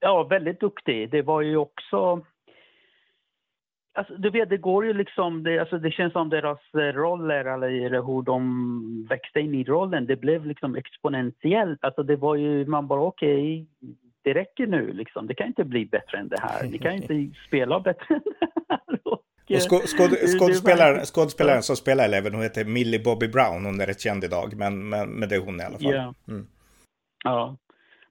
[0.00, 1.10] ja, väldigt duktig.
[1.10, 2.24] Det var ju också
[3.92, 8.02] Alltså, du vet, det går ju liksom, det, alltså, det känns som deras roller eller
[8.02, 11.84] hur de växte in i rollen, det blev liksom exponentiellt.
[11.84, 15.26] Alltså det var ju, man bara okej, okay, det räcker nu liksom.
[15.26, 16.68] Det kan inte bli bättre än det här.
[16.68, 18.99] Ni kan inte spela bättre än det här.
[19.54, 23.64] Och skå, skåd, skådespelaren, skådespelaren som spelar Eleven, hon heter Millie Bobby Brown.
[23.64, 25.92] Hon är rätt känd idag, men, men, men det är hon i alla fall.
[25.92, 26.12] Yeah.
[26.28, 26.46] Mm.
[27.24, 27.56] Ja.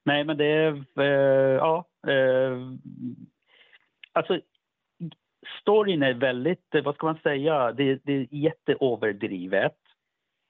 [0.03, 0.71] Nej, men det är...
[0.99, 1.85] Uh, ja.
[2.07, 2.73] Uh,
[4.13, 4.39] alltså,
[5.61, 9.75] storyn är väldigt, vad ska man säga, det, det är jätteöverdrivet.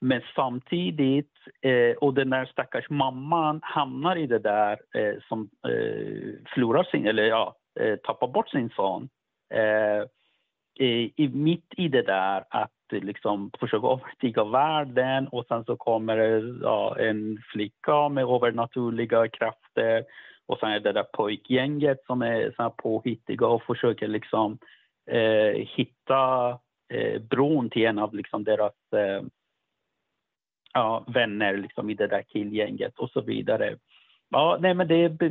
[0.01, 6.51] Men samtidigt, eh, och den där stackars mamman hamnar i det där eh, som eh,
[6.53, 9.09] förlorar sin, eller ja, eh, tappar bort sin son.
[10.79, 16.17] Eh, i, mitt i det där att liksom försöka övertyga världen och sen så kommer
[16.63, 20.05] ja, en flicka med övernaturliga krafter
[20.45, 24.57] och sen är det där pojkgänget som är så här påhittiga och försöker liksom
[25.11, 26.49] eh, hitta
[26.93, 29.23] eh, bron till en av liksom deras eh,
[30.73, 33.77] ja, vänner liksom i det där killgänget och så vidare.
[34.29, 35.21] Ja, nej men det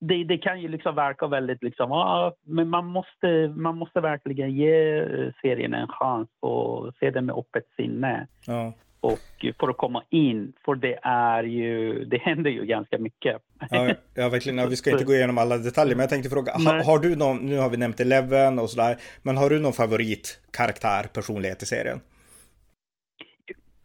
[0.00, 4.50] det, det, kan ju liksom verka väldigt liksom, ah, men man måste, man måste verkligen
[4.56, 5.04] ge
[5.42, 8.26] serien en chans och se den med öppet sinne.
[8.46, 8.72] Ja.
[9.00, 13.36] Och för att komma in, för det är ju, det händer ju ganska mycket.
[13.70, 14.58] Ja, ja verkligen.
[14.58, 16.84] Ja, vi ska inte gå igenom alla detaljer, men jag tänkte fråga, ha, Nej.
[16.84, 21.02] har du någon, nu har vi nämnt Eleven och sådär, men har du någon favoritkaraktär,
[21.14, 22.00] personlighet i serien?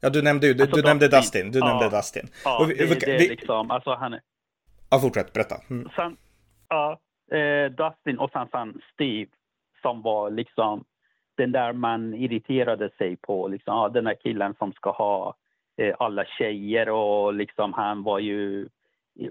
[0.02, 1.52] Ja, du nämnde ju, du, Alltså du nämnde Dustin.
[1.52, 1.66] Du Ja.
[1.68, 2.28] nämnde Dustin.
[2.44, 4.20] Ja, vi- det, vi- det liksom, alltså han är,
[4.90, 5.56] Ja, fortsätt, berätta.
[5.70, 5.90] Mm.
[5.96, 6.18] sen,
[6.70, 7.00] ja,
[7.32, 9.32] eh, Dustin och sen, sen Steve
[9.82, 10.84] som var liksom
[11.38, 13.48] den där man irriterade sig på.
[13.48, 15.36] Liksom, ja, den där killen som ska ha
[15.78, 18.68] eh, alla tjejer och liksom han var ju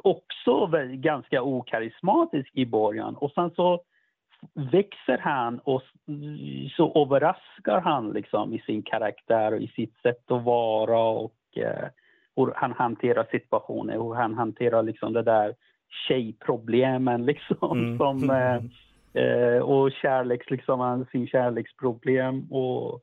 [0.03, 3.17] också väl ganska okarismatisk i början.
[3.17, 3.83] Och sen så
[4.55, 5.83] växer han och
[6.77, 11.89] så överraskar han liksom i sin karaktär och i sitt sätt att vara och eh,
[12.37, 15.55] hur han hanterar situationer, hur han hanterar liksom det där
[16.09, 17.99] tjejproblemen liksom Mm.
[17.99, 18.61] som eh,
[19.25, 23.01] eh, och kärleks, liksom, sin kärleksproblem och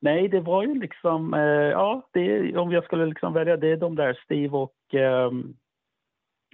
[0.00, 3.76] nej, det var ju liksom, eh, ja, det, om jag skulle liksom välja, det är
[3.76, 5.54] de där Steve och ehm,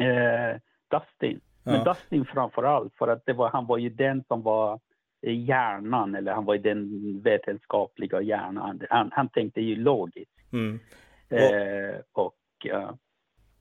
[0.00, 0.60] eh,
[0.90, 1.40] Dustin.
[1.64, 1.84] Men Ja.
[1.84, 4.80] Dustin framför allt, för att det var, han var ju den som var
[5.26, 8.80] eh, hjärnan, eller han var ju den vetenskapliga hjärnan.
[8.90, 10.52] Han, han tänkte ju logiskt.
[10.52, 10.78] Mm.
[11.38, 12.98] Eh, och ja.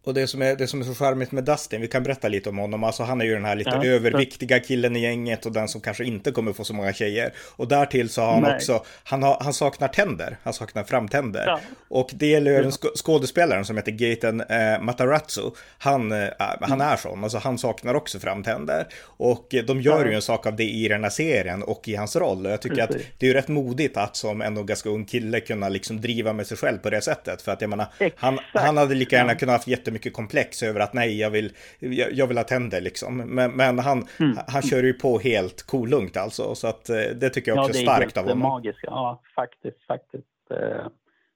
[0.06, 2.50] Och det som, är, det som är så charmigt med Dustin, vi kan berätta lite
[2.50, 2.84] om honom.
[2.84, 5.82] Alltså han är ju den här lite Ja, överviktiga killen i gänget och den som
[5.82, 7.34] kanske inte kommer få så många tjejer.
[7.56, 8.56] Och därtill så har han Nej.
[8.56, 11.44] också, han, har, han saknar tänder, han saknar framtänder.
[11.48, 11.60] Ja.
[11.89, 15.56] Och det gäller ju sk- skådespelaren som heter Gaten eh, Matarazzo.
[15.78, 16.82] Han, eh, han Mm.
[16.88, 18.88] är sån, alltså han saknar också framtänder.
[19.06, 22.16] Och de gör ju en sak av det i den här serien och i hans
[22.16, 22.46] roll.
[22.46, 22.96] Och jag tycker Precis.
[23.02, 26.34] att det är ju rätt modigt att som ändå ganska ung kille kunna liksom driva
[26.34, 27.42] med sig själv på det sättet.
[27.42, 27.86] För att jag menar,
[28.18, 28.66] han, Exakt.
[28.66, 29.38] han hade lika gärna Ja.
[29.38, 33.17] kunnat haft jättemycket komplex över att nej, jag vill, jag, jag vill ha tänder liksom.
[33.17, 34.38] Men, men han, Mm.
[34.47, 36.56] han kör ju på helt kolugnt alltså.
[36.56, 38.39] Så att eh, det tycker jag också är det är starkt av honom.
[38.39, 38.79] magiskt.
[38.84, 40.51] Ja, faktiskt, faktiskt.
[40.51, 40.88] Eh,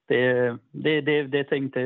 [0.09, 1.79] Det, det, det, det tänkte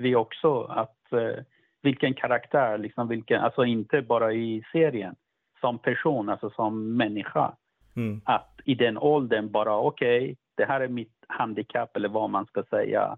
[0.00, 1.44] vi också, att eh,
[1.82, 5.14] vilken karaktär, liksom vilken, alltså inte bara i serien,
[5.60, 7.52] som person, alltså som människa.
[7.96, 8.20] Mm.
[8.24, 12.62] Att i den åldern bara, okej, det här är mitt handikapp eller vad man ska
[12.70, 13.16] säga.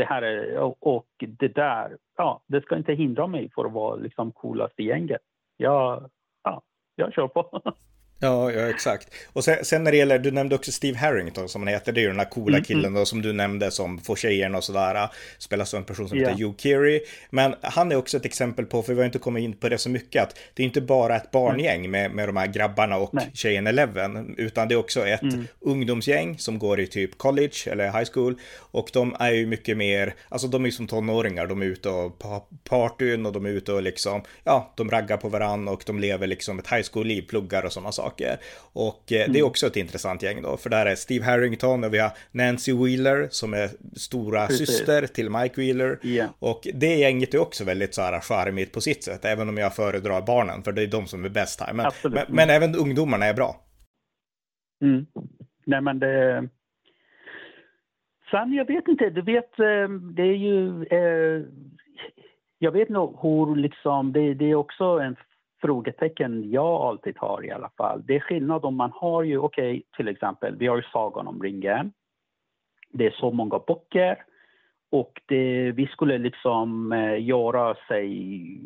[0.00, 3.72] Det här är, och, och det där, ja, det ska inte hindra mig för att
[3.72, 5.20] vara liksom coolast i gänget.
[5.56, 6.10] Jag,
[6.42, 6.62] ja,
[6.96, 7.62] jag kör på.
[8.22, 9.08] Ja, ja, exakt.
[9.32, 12.00] Och sen, sen när det gäller, du nämnde också Steve Harrington som han heter, det
[12.00, 14.64] är ju den här coola Mm, killen då som du nämnde som får tjejerna och
[14.64, 16.28] sådär, spelas av en person som Ja.
[16.28, 17.00] heter Hugh Keary.
[17.30, 19.78] Men han är också ett exempel på, för vi har inte kommit in på det
[19.78, 23.14] så mycket, att det är inte bara ett barngäng med, med de här grabbarna och
[23.14, 23.30] Nej.
[23.34, 25.46] tjejen Eleven, utan det är också ett Mm.
[25.60, 30.14] ungdomsgäng som går i typ college eller high school och de är ju mycket mer,
[30.28, 33.50] alltså de är ju som tonåringar, de är ute och pa- partyn och de är
[33.50, 37.22] ute och liksom, ja, de raggar på varann och de lever liksom ett high school-liv,
[37.28, 38.09] pluggar och sådana saker.
[38.72, 41.94] Och eh, det är också ett intressant gäng då, för där är Steve Harrington och
[41.94, 44.68] vi har Nancy Wheeler som är stora Precis.
[44.68, 45.98] syster till Mike Wheeler.
[46.02, 46.26] Ja.
[46.38, 49.74] Och det gänget är också väldigt så här charmigt på sitt sätt, även om jag
[49.74, 51.72] föredrar barnen, för det är de som är bäst här.
[51.72, 53.56] Men, men, men även ungdomarna är bra.
[54.82, 55.06] Mm.
[55.66, 56.48] Nej, men det...
[58.30, 59.10] Sen, jag vet inte.
[59.10, 60.84] Du vet, eh, det är ju...
[60.84, 61.46] Eh,
[62.58, 64.12] jag vet nog hur liksom...
[64.12, 65.16] Det, det är också en
[65.60, 68.02] frågetecken jag alltid har i alla fall.
[68.06, 71.42] Det är skillnad om man har ju, okej, till exempel, vi har ju Sagan om
[71.42, 71.92] ringen.
[72.92, 74.24] Det är så många böcker.
[74.92, 78.60] Och det, vi skulle liksom eh, göra, sig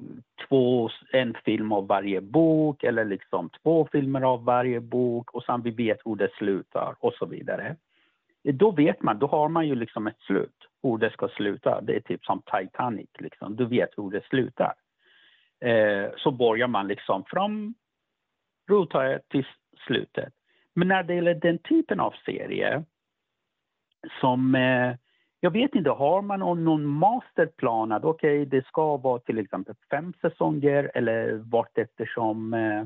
[0.49, 5.63] två, en film av varje bok eller liksom två filmer av varje bok och sen
[5.63, 7.77] vi vet hur det slutar och så vidare.
[8.43, 11.81] Då vet man, då har man ju liksom ett slut, hur det ska sluta.
[11.81, 13.57] Det är typ som Titanic, liksom.
[13.57, 14.73] du vet hur det slutar.
[15.64, 17.74] Eh, så börjar man liksom från
[18.68, 19.46] ruta till
[19.87, 20.33] slutet.
[20.74, 22.85] Men när det gäller den typen av serie
[24.20, 24.94] som eh,
[25.40, 30.12] jag vet inte, har man någon, masterplan att okej, det ska vara till exempel fem
[30.20, 32.85] säsonger eller vart eftersom eh,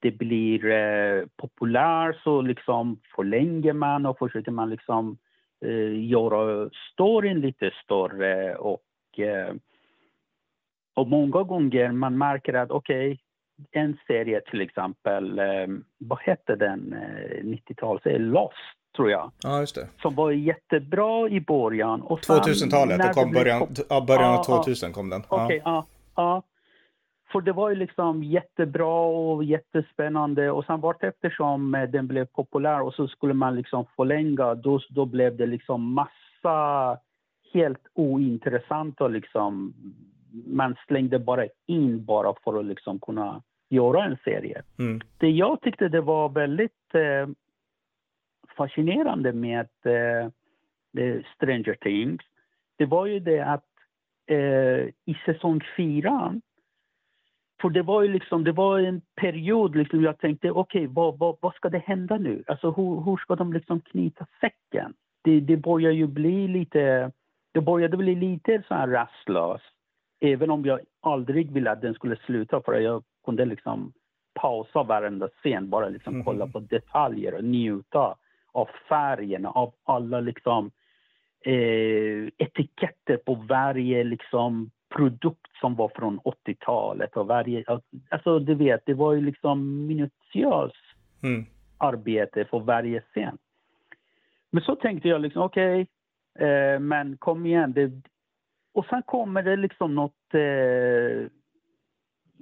[0.00, 5.18] det blir eh, populärt så liksom förlänger man och försöker man liksom
[5.64, 9.54] eh, göra storyn lite större och, eh,
[10.94, 13.20] och många gånger man märker att okej,
[13.70, 15.44] en serie till exempel, eh,
[15.98, 18.54] vad hette den, eh, 90-talet, Lost
[18.96, 19.88] tror jag Ja, just det.
[20.02, 22.02] som var jättebra i början.
[22.02, 24.62] Och sen 2000-talet, när det kom början, pop- ja, början av Ja, ja.
[24.62, 25.22] 2000 kom den.
[25.28, 25.86] Okej, ja.
[26.16, 26.42] ja.
[27.32, 32.24] För det var ju liksom jättebra och jättespännande och sen vart eftersom eh, den blev
[32.26, 36.98] populär och så skulle man liksom förlänga, då, då blev det liksom massa
[37.52, 39.74] helt ointressanta liksom.
[40.46, 44.62] Man slängde bara in bara för att liksom kunna göra en serie.
[44.78, 45.00] Mm.
[45.18, 47.28] Det jag tyckte det var väldigt eh,
[48.56, 50.30] fascinerande med eh,
[50.92, 52.22] det Stranger Things
[52.82, 53.68] det var ju det att
[54.26, 56.40] eh, i säsong fyra,
[57.60, 61.18] för det var ju liksom, det var en period liksom jag tänkte, okej, okay, vad,
[61.18, 62.44] vad, vad ska det hända nu?
[62.46, 64.94] Alltså hur, hur ska de liksom knyta säcken?
[65.22, 67.12] Det, det börjar ju bli lite,
[67.52, 69.71] det började bli lite så här rastlöst.
[70.24, 73.92] Även om jag aldrig ville att den skulle sluta för jag kunde liksom
[74.34, 76.24] pausa varenda scen, bara liksom mm.
[76.24, 78.16] kolla på detaljer och njuta
[78.52, 80.70] av färgerna, av alla liksom
[81.44, 87.64] eh, etiketter på varje liksom produkt som var från 80-talet och varje,
[88.08, 90.84] alltså du vet, det var ju liksom minutiöst
[91.22, 91.44] mm.
[91.78, 93.38] arbete för varje scen.
[94.50, 95.86] Men så tänkte jag liksom, okej,
[96.34, 97.72] okay, eh, men kom igen.
[97.72, 97.90] Det,
[98.74, 101.26] och sen kommer det liksom något, eh,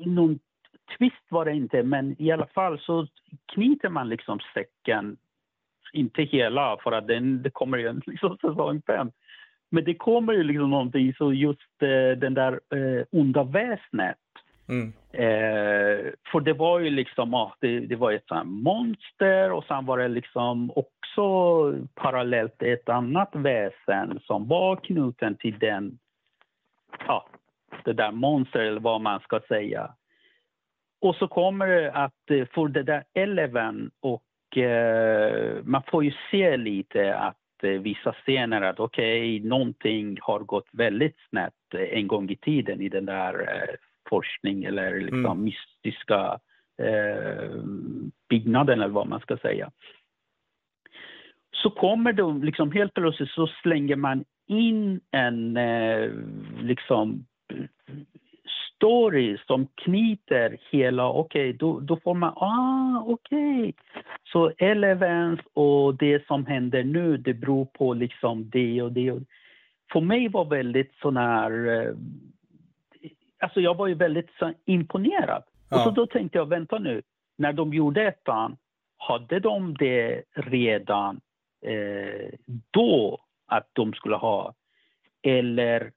[0.06, 0.38] någon
[0.98, 3.06] twist var det inte, men i alla fall så
[3.52, 5.16] knyter man liksom säcken,
[5.92, 9.10] inte hela för att den, det kommer ju liksom säsong fem.
[9.70, 14.16] Men det kommer ju liksom någonting, så just eh, den där eh, onda väsnet.
[14.68, 14.92] Mm.
[15.12, 19.86] Eh, för det var ju liksom, ah, det, det var ett sånt monster och sen
[19.86, 25.98] var det liksom också parallellt ett annat väsen som var knuten till den,
[27.06, 27.26] ja,
[27.84, 29.94] det där monstret eller vad man ska säga.
[31.00, 36.12] Och så kommer det att eh, för det där Eleven och eh, man får ju
[36.30, 41.98] se lite att eh, vissa scener att okej, okay, någonting har gått väldigt snett eh,
[41.98, 43.74] en gång i tiden i den där eh,
[44.08, 45.44] forskning eller liksom mm.
[45.44, 46.38] mystiska
[46.82, 47.62] eh,
[48.28, 49.70] byggnaden eller vad man ska säga.
[51.62, 56.10] Så kommer de liksom helt plötsligt så slänger man in en eh,
[56.60, 57.24] liksom
[58.80, 63.60] story som knyter hela, okej, okay, då, då får man, ah, okej.
[63.60, 63.72] Okay.
[64.32, 69.12] Så Elevens och det som händer nu, det beror på liksom det och det.
[69.12, 69.20] Och
[69.92, 71.94] För mig var väldigt sån här, eh,
[73.38, 75.42] alltså jag var ju väldigt så, imponerad.
[75.70, 75.76] Ja.
[75.76, 77.02] Och så då tänkte jag, vänta nu,
[77.38, 78.56] när de gjorde ettan,
[78.98, 81.20] hade de det redan
[81.62, 82.30] eh,
[82.70, 84.54] då att de skulle ha?
[85.22, 85.92] Eller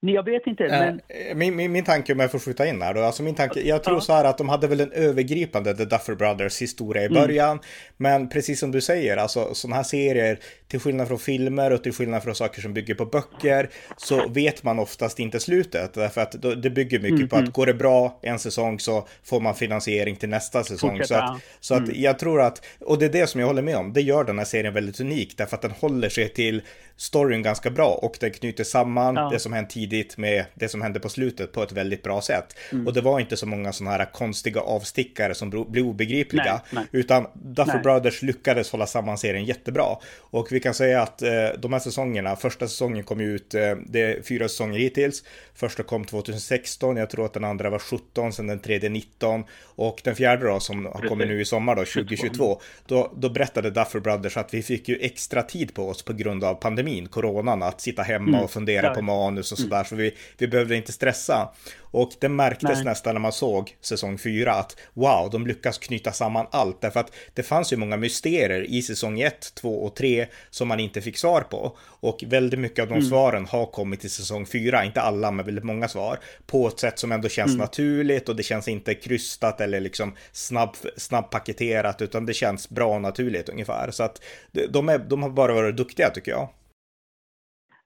[0.00, 0.62] jag vet inte.
[0.68, 1.00] Men...
[1.38, 3.84] Min, min, min tanke, om jag får skjuta in här då, alltså min tanke, jag
[3.84, 7.22] tror så här att de hade väl en övergripande The Duffer Brothers historia i mm.
[7.22, 7.62] början, mm.
[7.96, 11.92] men precis som du säger, alltså sådana här serier, till skillnad från filmer och till
[11.92, 16.62] skillnad från saker som bygger på böcker, så vet man oftast inte slutet, därför att
[16.62, 17.28] det bygger mycket mm.
[17.28, 20.98] på att går det bra en säsong så får man finansiering till nästa säsong.
[20.98, 21.26] Fortsätta.
[21.26, 22.02] Så att, så att mm.
[22.02, 24.38] jag tror att, och det är det som jag håller med om, det gör den
[24.38, 26.62] här serien väldigt unik, därför att den håller sig till
[26.96, 29.28] storyn ganska bra och den knyter samman ja.
[29.32, 32.56] det som hänt tidigt med det som hände på slutet på ett väldigt bra sätt.
[32.72, 32.86] Mm.
[32.86, 37.00] Och det var inte så många sådana här konstiga avstickare som blev obegripliga, nej, nej.
[37.00, 37.82] utan Duffer nej.
[37.82, 39.86] Brothers lyckades hålla samman serien jättebra.
[40.18, 44.02] Och vi kan säga att eh, de här säsongerna, första säsongen kom ut, eh, det
[44.02, 45.24] är fyra säsonger hittills.
[45.56, 50.00] Första kom 2016, jag tror att den andra var 17, sen den tredje 19 och
[50.04, 54.00] den fjärde då som har kommit nu i sommar då, 2022, då, då berättade Duffer
[54.00, 57.80] Brothers att vi fick ju extra tid på oss på grund av pandemin, coronan, att
[57.80, 58.40] sitta hemma mm.
[58.40, 59.84] och fundera på manus och sådär, mm.
[59.84, 61.48] så vi, vi behövde inte stressa.
[61.96, 62.84] Och det märktes Nej.
[62.84, 67.14] nästan när man såg säsong 4 att wow, de lyckas knyta samman allt därför att
[67.34, 71.18] det fanns ju många mysterier i säsong 1, 2 och 3 som man inte fick
[71.18, 71.76] svar på.
[72.00, 73.06] Och väldigt mycket av de mm.
[73.06, 76.98] svaren har kommit i säsong 4, inte alla men väldigt många svar, på ett sätt
[76.98, 77.58] som ändå känns mm.
[77.58, 83.02] naturligt och det känns inte krystat eller liksom snabb, snabbpaketerat utan det känns bra och
[83.02, 83.90] naturligt ungefär.
[83.90, 84.24] Så att
[84.68, 86.48] de, är, de har bara varit duktiga tycker jag.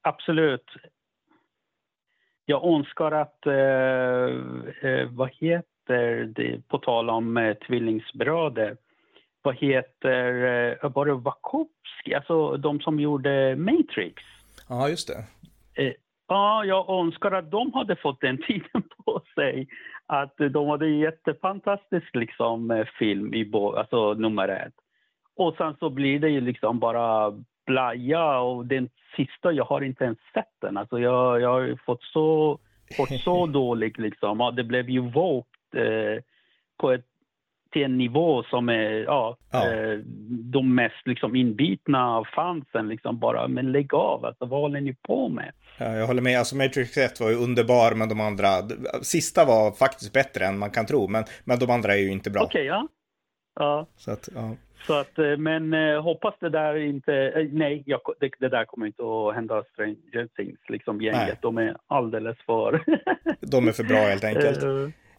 [0.02, 0.64] Absolut
[2.50, 8.76] jag önskar att, eh, eh, vad heter det, på tal om eh, tvillingsbröder,
[9.42, 10.26] vad heter,
[10.82, 14.22] eh, var det Wachowski, alltså de som gjorde Matrix?
[14.68, 15.24] Ja, just det.
[15.82, 15.92] Eh,
[16.28, 19.68] ja, jag önskar att de hade fått den tiden på sig.
[20.06, 24.74] Att de hade en jättefantastisk liksom, eh, film i alltså, nummer ett.
[25.36, 27.32] Och sen så blir det ju liksom bara
[27.70, 30.76] blaja och den sista, jag har inte ens sett den.
[30.76, 32.58] Alltså jag, jag har fått så,
[32.96, 34.40] fått så dåligt liksom.
[34.40, 36.22] Ja, det blev ju vågt eh,
[36.78, 37.04] på ett,
[37.72, 39.72] till en nivå som är, ja, ja.
[39.72, 39.98] Eh,
[40.52, 45.28] de mest liksom inbitna fansen liksom bara, men lägg av, alltså vad håller ni på
[45.28, 45.52] med?
[45.78, 48.48] Ja, jag håller med, alltså Matrix 1 var ju underbar, men de andra,
[49.02, 52.30] sista var faktiskt bättre än man kan tro, men, men de andra är ju inte
[52.30, 52.42] bra.
[52.42, 52.88] Okej, okay, ja.
[53.54, 53.86] Ja.
[53.96, 54.56] Så att, ja.
[54.86, 58.64] Så att, eh, men eh, hoppas det där inte, eh, nej, jag, det, det, där
[58.64, 61.26] kommer inte att hända Stranger Things, liksom gänget.
[61.26, 61.38] Nej.
[61.42, 62.84] De är alldeles för...
[63.40, 64.62] De är för bra helt enkelt.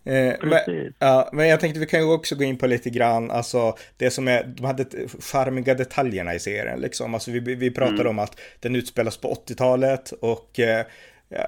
[0.03, 3.31] Eh, men, ja, men jag tänkte vi kan ju också gå in på lite grann,
[3.31, 4.85] alltså det som är, de hade
[5.19, 7.13] charmiga detaljerna i serien liksom.
[7.13, 8.09] Alltså vi, vi pratade mm.
[8.09, 10.85] om att den utspelas på 80-talet och eh,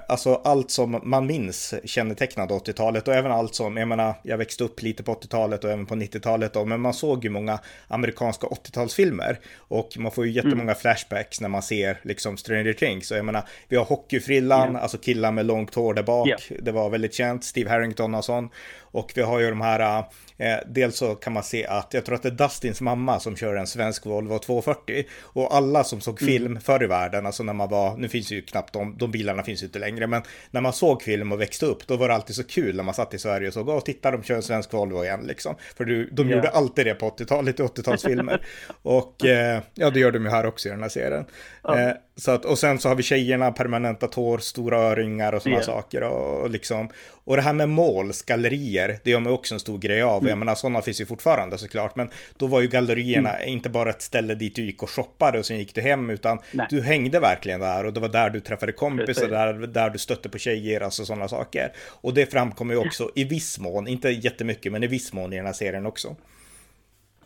[0.08, 4.64] Alltså allt som man minns kännetecknade 80-talet och även allt som, jag menar, jag växte
[4.64, 7.58] upp lite på 80-talet och även på 90-talet då, men man såg ju många
[7.88, 10.74] amerikanska 80-talsfilmer och man får ju jättemånga mm.
[10.74, 13.10] flashbacks när man ser liksom Stranger Things.
[13.10, 14.82] Och jag menar, vi har hockeyfrillan, yeah.
[14.82, 16.40] alltså killar med långt hår där bak, yeah.
[16.62, 18.48] det var väldigt känt, Steve Harrington och sån.
[18.94, 20.04] Och vi har ju de här,
[20.38, 23.36] eh, dels så kan man se att, jag tror att det är Dustins mamma som
[23.36, 25.04] kör en svensk Volvo 240.
[25.20, 26.32] Och alla som såg mm.
[26.32, 26.60] film mm.
[26.60, 29.62] förr i världen, alltså när man var, nu finns ju knappt de, de bilarna finns
[29.62, 32.36] ju inte längre, men när man såg film och växte upp, då var det alltid
[32.36, 34.72] så kul när man satt i Sverige och såg, åh titta de kör en svensk
[34.72, 35.54] Volvo igen liksom.
[35.76, 36.36] För du, de yeah.
[36.36, 38.40] gjorde alltid det på 80-talet i 80-talsfilmer.
[38.82, 41.24] och eh, ja, det gör de ju här också i den här serien.
[41.62, 41.80] Ja.
[41.80, 45.56] Eh, så att, och sen så har vi tjejerna, permanenta tår, stora öringar och sådana
[45.56, 45.66] yeah.
[45.66, 46.02] saker.
[46.02, 46.88] Och, och, liksom,
[47.24, 50.18] och det här med måls, gallerier, det gör man också en stor grej av.
[50.18, 50.28] Mm.
[50.28, 51.96] Jag menar, sådana finns ju fortfarande såklart.
[51.96, 53.48] Men då var ju gallerierna mm.
[53.48, 56.38] inte bara ett ställe dit du gick och shoppade och sen gick du hem, utan
[56.52, 56.66] Nej.
[56.70, 57.86] du hängde verkligen där.
[57.86, 61.28] Och det var där du träffade kompisar, där, där du stötte på tjejer, alltså sådana
[61.28, 61.72] saker.
[61.76, 65.36] Och det framkommer ju också i viss mån, inte jättemycket, men i viss mån i
[65.36, 66.16] den här serien också.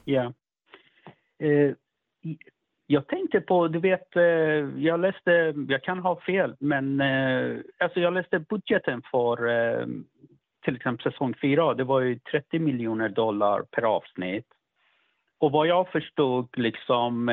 [0.05, 0.33] Ja.
[1.43, 1.73] Uh
[2.91, 4.23] jag tänkte på, du vet, eh,
[4.77, 9.87] jag läste, jag kan ha fel, men eh, alltså jag läste budgeten för eh,
[10.65, 14.47] till exempel säsong 4, det var ju 30 miljoner dollar per avsnitt.
[15.39, 17.29] Och vad jag förstod, liksom,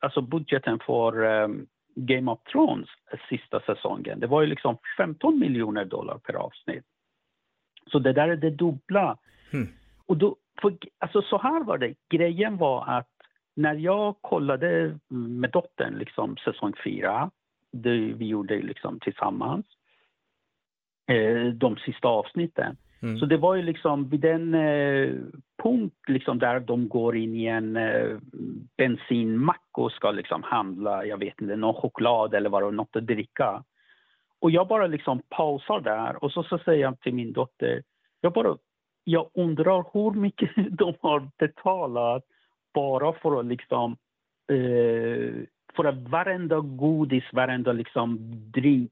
[0.00, 1.14] alltså budgeten för
[1.94, 2.88] Game of Thrones
[3.28, 6.84] sista säsongen, det var ju liksom 15 miljoner dollar per avsnitt.
[7.92, 9.18] Så det där är det dubbla.
[9.52, 9.68] Mm.
[10.06, 13.11] Och då, för, alltså så här var det, grejen var att
[13.54, 17.30] när jag kollade med dottern liksom säsong fyra,
[17.72, 19.66] det vi gjorde liksom tillsammans,
[21.06, 22.76] eh, de sista avsnitten.
[23.02, 23.18] Mm.
[23.18, 25.14] Så det var ju liksom vid den eh,
[25.62, 28.18] punkt liksom där de går in i en eh,
[28.76, 33.06] bensinmack och ska liksom handla, jag vet inte, någon choklad eller vad det något att
[33.06, 33.64] dricka.
[34.40, 37.82] Och jag bara liksom pausar där och så, så säger jag till min dotter,
[38.20, 38.56] jag bara,
[39.04, 42.24] jag undrar hur mycket de har betalat
[42.74, 43.96] bara för att liksom
[44.48, 45.44] eh,
[45.76, 48.18] för att varenda godis, varenda liksom
[48.52, 48.90] drink,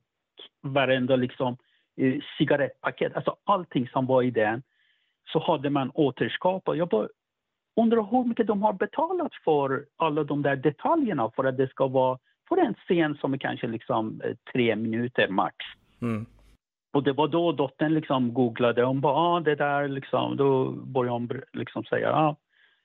[0.60, 1.56] varenda liksom
[1.96, 4.62] eh, cigarettpaket, alltså allting som var i den
[5.32, 6.76] så hade man återskapat.
[6.76, 7.08] Jag bara
[7.76, 11.86] undrar hur mycket de har betalat för alla de där detaljerna för att det ska
[11.86, 12.18] vara
[12.48, 15.56] för en scen som är kanske liksom eh, tre minuter max.
[16.02, 16.26] Mm.
[16.92, 21.12] Och det var då dottern liksom googlade, hon bara, ah, det där liksom, då började
[21.12, 22.36] hon liksom säga, ah,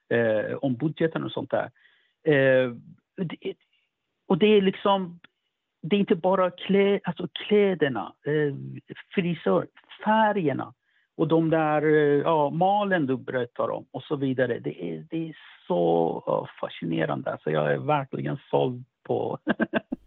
[0.09, 1.71] eh, om budgeten och sånt där.
[2.23, 2.71] Eh,
[3.17, 3.53] det,
[4.27, 5.19] och det är liksom,
[5.81, 8.55] det är inte bara klä, alltså kläderna, eh,
[9.15, 9.67] frisör,
[10.05, 10.73] färgerna
[11.17, 14.59] och de där eh, ja, malen du berättar om och så vidare.
[14.59, 15.37] Det är, det är
[15.67, 17.31] så fascinerande.
[17.31, 19.39] Alltså jag är verkligen såld på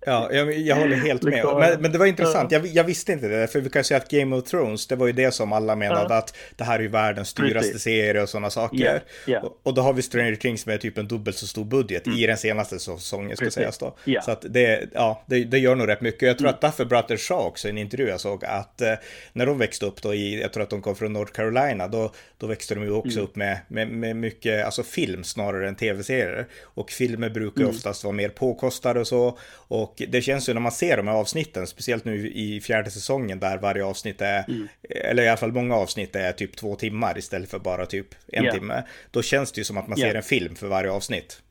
[0.09, 1.45] Ja, jag, jag håller helt med.
[1.45, 4.11] Men, men det var intressant, jag, jag, visste inte det, för vi kan säga att
[4.11, 6.19] Game of Thrones, det var ju det som alla menade ja.
[6.19, 8.79] att det här är ju världens dyraste serie och sådana saker.
[8.79, 9.45] Yeah, yeah.
[9.45, 12.19] Och, och, då har vi Stranger Things med typ en dubbelt så stor budget mm.
[12.19, 13.97] i den senaste säsongen, ska sägas då.
[14.07, 14.25] Yeah.
[14.25, 16.23] Så att det, ja, det, det, gör nog rätt mycket.
[16.23, 16.55] Jag tror mm.
[16.55, 18.95] att därför Brother sa också i en intervju jag såg att eh,
[19.33, 22.13] när de växte upp då i, jag tror att de kom från North Carolina, då,
[22.39, 23.25] då växte de ju också mm.
[23.25, 26.47] upp med, med, med mycket, alltså film snarare än tv-serier.
[26.63, 27.75] Och filmer brukar mm.
[27.75, 29.39] oftast vara mer påkostade och så.
[29.69, 33.41] Och det känns ju när man ser de här avsnitten, speciellt nu i fjärde säsongen
[33.41, 34.69] där varje avsnitt är, mm.
[34.91, 38.45] eller i alla fall många avsnitt är typ två timmar istället för bara typ en
[38.45, 38.55] yeah.
[38.55, 38.83] timme.
[39.11, 40.11] Då känns det ju som att man yeah.
[40.11, 41.43] ser en film för varje avsnitt.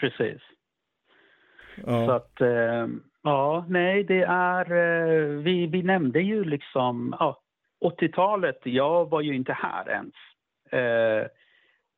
[0.00, 0.42] Precis.
[1.76, 2.06] Ja.
[2.06, 2.86] Så att, eh,
[3.22, 7.42] ja, nej, det är, eh, vi, vi nämnde ju liksom, ja,
[7.84, 10.14] 80-talet, jag var ju inte här ens.
[10.70, 11.26] Eh,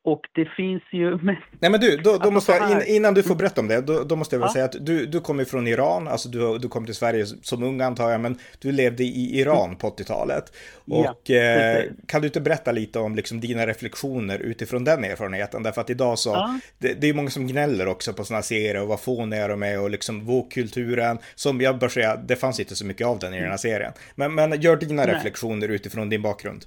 [0.04, 1.18] och det finns ju...
[1.22, 1.36] Men...
[1.58, 4.04] Nej men du, då, då alltså måste jag, innan du får berätta om det, då,
[4.04, 4.52] då måste jag väl ja.
[4.52, 7.80] säga att du, du kommer från Iran, alltså du, du kom till Sverige som ung
[7.80, 9.76] antar jag, men du levde i Iran mm.
[9.76, 10.56] på 80-talet.
[10.90, 15.62] Och ja, eh, kan du inte berätta lite om liksom, dina reflektioner utifrån den erfarenheten?
[15.62, 16.58] Därför att idag så, ja.
[16.78, 19.80] det, det är många som gnäller också på sådana serier och vad fåniga de är
[19.80, 23.40] och liksom vågkulturen, som jag bör säga, det fanns inte så mycket av den i
[23.40, 23.92] den här serien.
[24.14, 25.14] Men, men gör dina Nej.
[25.14, 26.64] reflektioner utifrån din bakgrund.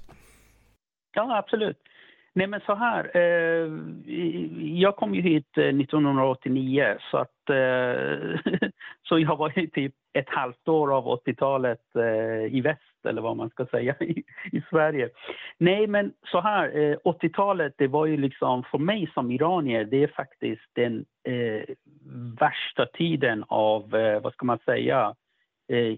[1.14, 1.76] Ja, absolut.
[2.38, 3.68] Nej men så här, eh,
[4.80, 8.68] jag kom ju hit eh, 1989 så att eh,
[9.08, 13.36] så jag var ju typ ett halvt år av 80-talet eh, i väst eller vad
[13.36, 14.22] man ska säga i,
[14.52, 15.08] i Sverige.
[15.58, 20.02] Nej men så här, eh, 80-talet det var ju liksom för mig som iranier det
[20.02, 21.74] är faktiskt den eh,
[22.40, 25.14] värsta tiden av, eh, vad ska man säga,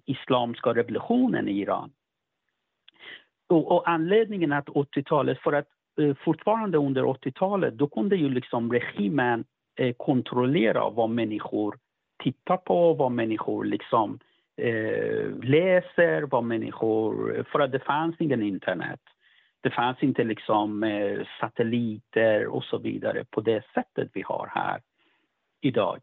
[0.04, 1.90] islamska revolutionen i Iran.
[3.48, 5.68] och, och anledningen att 80-talet, för att
[6.00, 9.44] Eh, fortfarande under 80-talet, då kunde ju liksom regimen
[9.76, 11.78] eh, kontrollera vad människor
[12.22, 14.18] tittar på, vad människor liksom
[14.56, 17.44] eh, läser, vad människor...
[17.52, 19.00] För att det fanns ingen internet.
[19.60, 24.80] Det fanns inte liksom eh, satelliter och så vidare på det sättet vi har här
[25.60, 26.00] idag.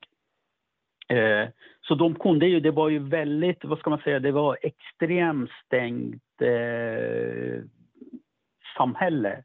[1.09, 1.49] Eh,
[1.81, 5.49] så de kunde ju, det var ju väldigt, vad ska man säga, det var extremt
[5.65, 7.63] stängt eh,
[8.77, 9.43] samhälle.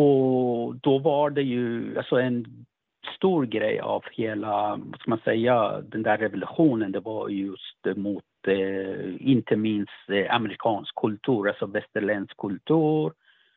[0.00, 2.66] Och då var det ju alltså en
[3.16, 8.24] stor grej av hela, vad ska man säga, den där revolutionen, det var just mot
[8.46, 13.12] eh, inte minst eh, amerikansk kultur, alltså västerländsk kultur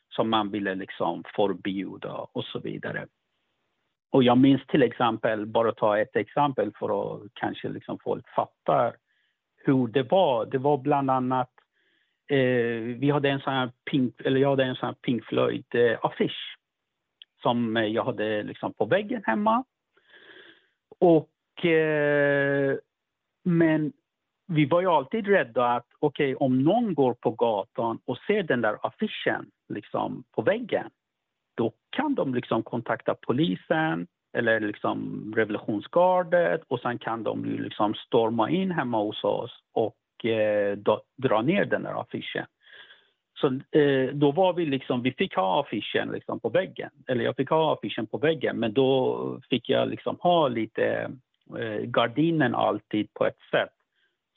[0.09, 3.07] som man ville liksom förbjuda och så vidare.
[4.11, 8.95] Och jag minns till exempel, bara ta ett exempel för att kanske liksom folk fattar
[9.57, 10.45] hur det var.
[10.45, 11.51] Det var bland annat,
[12.31, 16.55] eh, vi hade en sån här Pink, eller jag hade en sån här Pink Floyd-affisch
[16.55, 19.63] eh, som eh, jag hade liksom på väggen hemma.
[20.99, 22.77] Och, eh,
[23.43, 23.93] men
[24.47, 28.43] vi var ju alltid rädda att okej, okay, om någon går på gatan och ser
[28.43, 30.89] den där affischen liksom, på väggen,
[31.55, 34.07] då kan de liksom kontakta polisen
[34.37, 39.95] eller liksom revolutionsgardet och sen kan de liksom storma in hemma hos oss och
[40.25, 40.77] eh,
[41.17, 42.45] dra ner den där affischen.
[43.33, 43.47] Så
[43.79, 47.49] eh, då var vi liksom, vi fick ha affischen liksom på väggen, eller jag fick
[47.49, 51.11] ha affischen på väggen, men då fick jag liksom ha lite
[51.59, 53.71] eh, gardinen alltid på ett sätt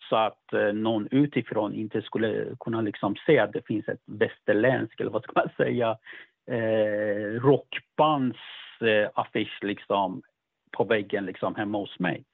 [0.08, 5.00] så att eh, någon utifrån inte skulle kunna liksom se att det finns ett västerländskt,
[5.00, 5.98] eller vad ska man säga,
[6.46, 10.22] eh, rockbandsaffisch eh, liksom
[10.76, 12.24] på väggen liksom hemma hos mig.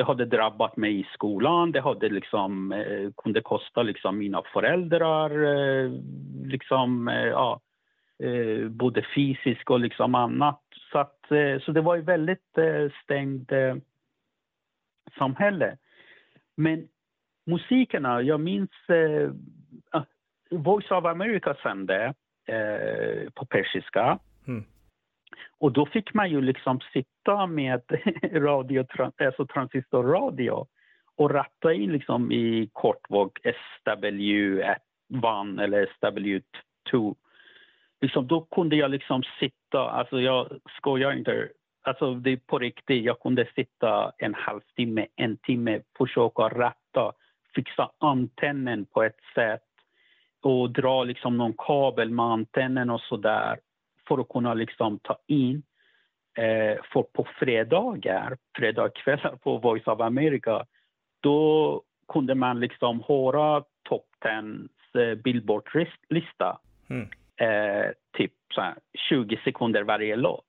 [0.00, 5.30] Det hade drabbat mig i skolan, det hade liksom, eh, kunde kosta liksom mina föräldrar
[5.30, 5.90] eh,
[6.44, 7.60] liksom, eh, ja,
[8.22, 10.60] eh, både fysiskt och liksom annat.
[10.92, 13.76] Så, att, eh, så det var ett väldigt eh, stängt eh,
[15.18, 15.76] samhälle.
[16.56, 16.88] Men
[17.46, 19.30] musikerna, jag minns eh,
[19.90, 20.04] ah,
[20.50, 22.14] Voice of America sände
[22.46, 24.18] eh, på persiska.
[24.46, 24.64] Mm.
[25.58, 27.82] Och då fick man ju liksom sitta med
[28.32, 28.86] radio,
[29.18, 30.66] alltså transistorradio
[31.16, 33.38] och ratta in liksom i kortvåg
[33.84, 37.14] SW1 eller SW2.
[38.00, 41.48] Liksom, då kunde jag liksom sitta, alltså jag skojar inte,
[41.82, 47.12] alltså det är på riktigt, jag kunde sitta en halvtimme, en timme, försöka ratta,
[47.54, 49.62] fixa antennen på ett sätt
[50.42, 53.58] och dra liksom någon kabel med antennen och så där
[54.10, 55.62] för att kunna liksom ta in.
[56.38, 60.66] Eh, för på fredagar, fredagskvällar på Voice of America,
[61.20, 66.58] då kunde man liksom höra Top Tens eh, Billboard-lista.
[66.90, 67.08] Mm.
[67.36, 68.62] Eh, typ så
[69.08, 70.44] 20 sekunder varje låt.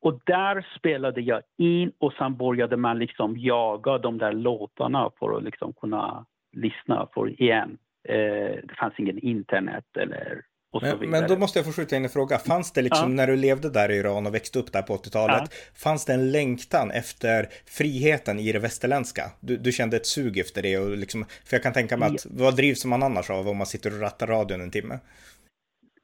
[0.00, 5.36] Och där spelade jag in och sen började man liksom jaga de där låtarna för
[5.36, 7.78] att liksom kunna lyssna för igen.
[8.08, 12.10] Eh, det fanns ingen internet eller men, men, då måste jag få skjuta in en
[12.10, 12.38] fråga.
[12.38, 13.16] Fanns det liksom, ja.
[13.16, 15.56] när du levde där i Iran och växte upp där på 80-talet, ja.
[15.74, 19.22] fanns det en längtan efter friheten i det västerländska?
[19.40, 22.26] Du, du kände ett sug efter det och liksom, för jag kan tänka mig att,
[22.30, 24.98] vad drivs man annars av om man sitter och rattar radion en timme?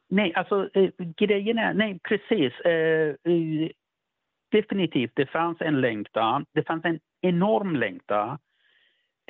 [0.09, 2.61] Nej, alltså eh, grejen är, nej precis.
[2.61, 3.71] Eh, eh,
[4.51, 6.47] definitivt, det fanns en längtan.
[6.55, 8.39] Det fanns en enorm längtan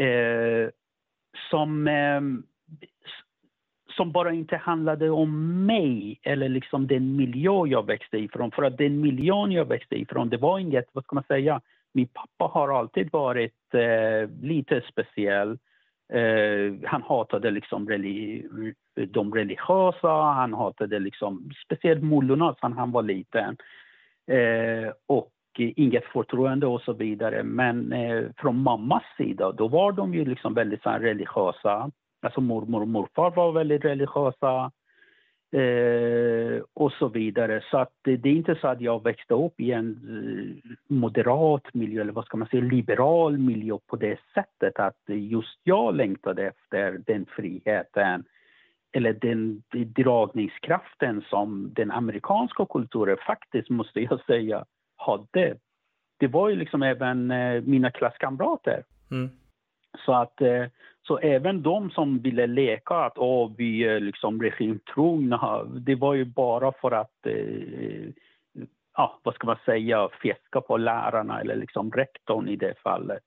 [0.01, 0.70] eh,
[1.51, 2.43] som ehm,
[3.97, 8.51] som bara inte handlade om mig eller liksom den miljö jag växte ifrån.
[8.51, 11.61] För att den miljön jag växte ifrån, det var inget, vad ska man säga,
[11.92, 15.59] min pappa har alltid varit eh, lite speciell.
[16.12, 18.47] Eh, han hatade liksom religi
[18.95, 23.57] de religiösa, han hatade liksom speciellt mullorna sen han var liten.
[24.26, 27.42] Eh, och inget förtroende och så vidare.
[27.42, 31.90] Men eh, från mammas sida, då var de ju liksom väldigt så här, religiösa.
[32.25, 34.72] Alltså mormor och morfar var väldigt religiösa
[35.53, 37.64] eh, och så vidare.
[37.70, 42.01] Så att det, är inte så att jag växte upp i en eh, moderat miljö,
[42.01, 47.01] eller vad ska man säga, liberal miljö på det sättet att just jag längtade efter
[47.07, 48.25] den friheten
[48.93, 54.64] eller den dragningskraften som den amerikanska kulturen faktiskt, måste jag säga,
[54.97, 55.57] hade.
[56.18, 58.85] Det var ju liksom även eh, mina klasskamrater.
[59.11, 59.31] Mm.
[60.05, 60.64] Så att eh,
[61.07, 66.25] så även de som ville leka att oh, vi är liksom regimtrogna, det var ju
[66.25, 68.13] bara för att eh,
[68.97, 73.23] ja, vad ska man säga, fjäska på lärarna eller liksom rektorn i det fallet.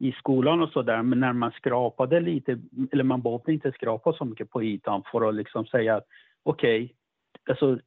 [0.00, 2.58] i skolan och sådär, men när man skrapade lite,
[2.92, 6.06] eller man behövde inte skrapa så mycket på ytan för att liksom säga att
[6.42, 6.94] okej, okay,
[7.48, 7.78] alltså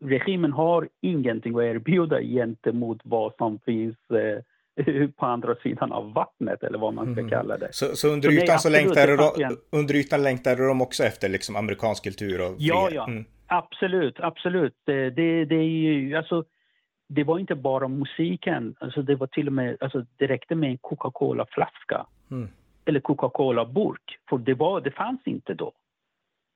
[0.00, 4.42] regimen har ingenting att erbjuda gentemot vad som finns eh,
[5.16, 7.30] på andra sidan av vattnet eller vad man ska mm.
[7.30, 7.68] kalla det.
[7.70, 12.04] Så, så under, ytan så längtade de, under ytan längtade de också efter liksom amerikansk
[12.04, 12.54] kultur och?
[12.58, 13.06] Ja, ja.
[13.06, 13.24] Mm.
[13.46, 14.74] Absolut, absolut.
[14.84, 16.44] Det, det, det, är ju, alltså,
[17.08, 20.70] det var inte bara musiken, alltså det var till och med, alltså det räckte med
[20.70, 22.06] en Coca-Cola-flaska.
[22.30, 22.48] Mm.
[22.84, 25.72] Eller Coca-Cola-burk, för det, var, det fanns inte då.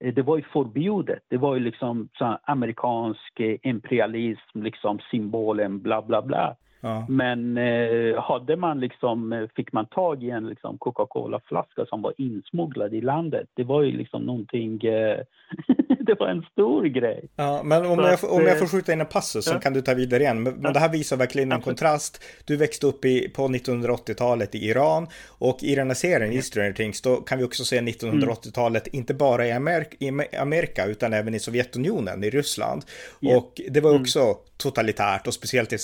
[0.03, 1.23] Eh, det var ju förbjudet.
[1.27, 6.55] Det var ju liksom så amerikansk eh, imperialism, liksom symbolen bla bla bla.
[6.81, 7.05] Ja.
[7.09, 12.13] Men eh, hade man liksom, eh, fick man tag i en liksom Coca-Cola-flaska som var
[12.17, 15.19] insmugglad i landet, det var ju liksom någonting, eh,
[15.99, 17.27] det var en stor grej.
[17.35, 19.53] Ja, men om, jag, om jag får skjuta in en passus ja.
[19.53, 20.43] så kan du ta vidare igen.
[20.43, 22.23] Men, men det här visar verkligen en kontrast.
[22.45, 26.73] Du växte upp i, på 1980-talet i Iran och i den här serien, i Stranger
[26.73, 28.97] Things, då kan vi också se 1980-talet, mm.
[28.97, 32.83] inte bara i, Amerika, i Amerika utan även i Sovjetunionen, i Ryssland.
[33.37, 34.01] Och det var mm.
[34.01, 34.35] också.
[34.57, 35.77] Totalitärt och speciellt i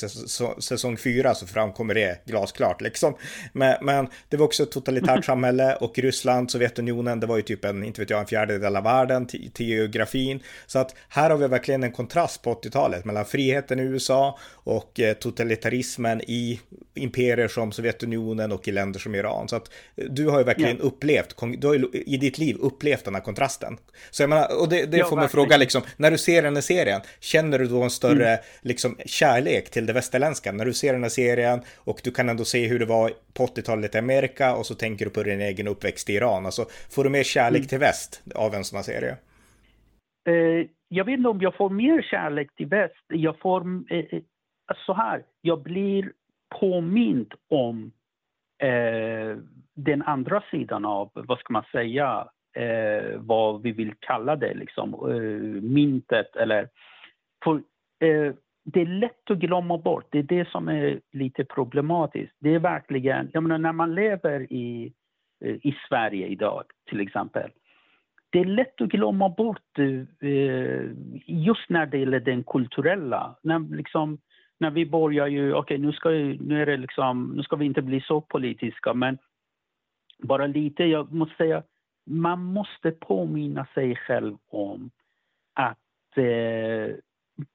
[0.59, 3.15] säsong 4 så framkommer det glasklart liksom.
[3.53, 7.65] Men, men det var också ett totalitärt samhälle och Ryssland, Sovjetunionen, det var ju typ
[7.65, 10.39] en, inte vet jag, en fjärdedel av världen till geografin.
[10.65, 14.99] Så att här har vi verkligen en kontrast på 80-talet mellan friheten i USA och
[14.99, 16.59] eh, totalitarismen i
[16.95, 19.47] imperier som Sovjetunionen och i länder som Iran.
[19.47, 20.83] Så att eh, du har ju verkligen ja.
[20.83, 23.77] upplevt, du har ju i ditt liv upplevt den här kontrasten.
[24.11, 26.55] Så jag menar, och det, det ja, får mig fråga liksom, när du ser den
[26.55, 28.39] här serien, känner du då en större mm.
[28.63, 30.51] Liksom kärlek till det västerländska?
[30.51, 33.45] När du ser den här serien och du kan ändå se hur det var på
[33.45, 36.45] 80-talet i Amerika och så tänker du på din egen uppväxt i Iran.
[36.45, 37.67] Alltså, får du mer kärlek mm.
[37.67, 39.17] till väst av en sån här serie?
[40.29, 43.05] Eh, jag vet inte om jag får mer kärlek till väst.
[43.07, 44.21] Jag får eh, eh
[44.85, 46.11] så här, jag blir
[46.59, 47.91] påmind om
[48.63, 49.37] eh,
[49.75, 54.93] den andra sidan av, vad ska man säga, eh, vad vi vill kalla det, liksom,
[54.93, 56.69] eh, myntet eller...
[57.43, 57.55] För,
[58.07, 58.33] eh,
[58.63, 62.33] det är lätt att glömma bort, det är det som är lite problematiskt.
[62.39, 64.93] Det är verkligen, jag menar när man lever i,
[65.45, 67.51] eh, i Sverige idag till exempel,
[68.29, 70.85] det är lätt att glömma bort eh,
[71.25, 73.35] just när det gäller den kulturella.
[73.41, 74.17] När, liksom,
[74.57, 78.21] när vi börjar ju, okej okay, nu, nu, liksom, nu ska vi inte bli så
[78.21, 79.17] politiska men
[80.19, 81.63] bara lite, jag måste säga,
[82.05, 84.91] man måste påminna sig själv om
[85.53, 86.95] att eh,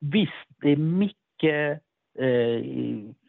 [0.01, 1.83] visst, det är mycket
[2.19, 2.63] eh,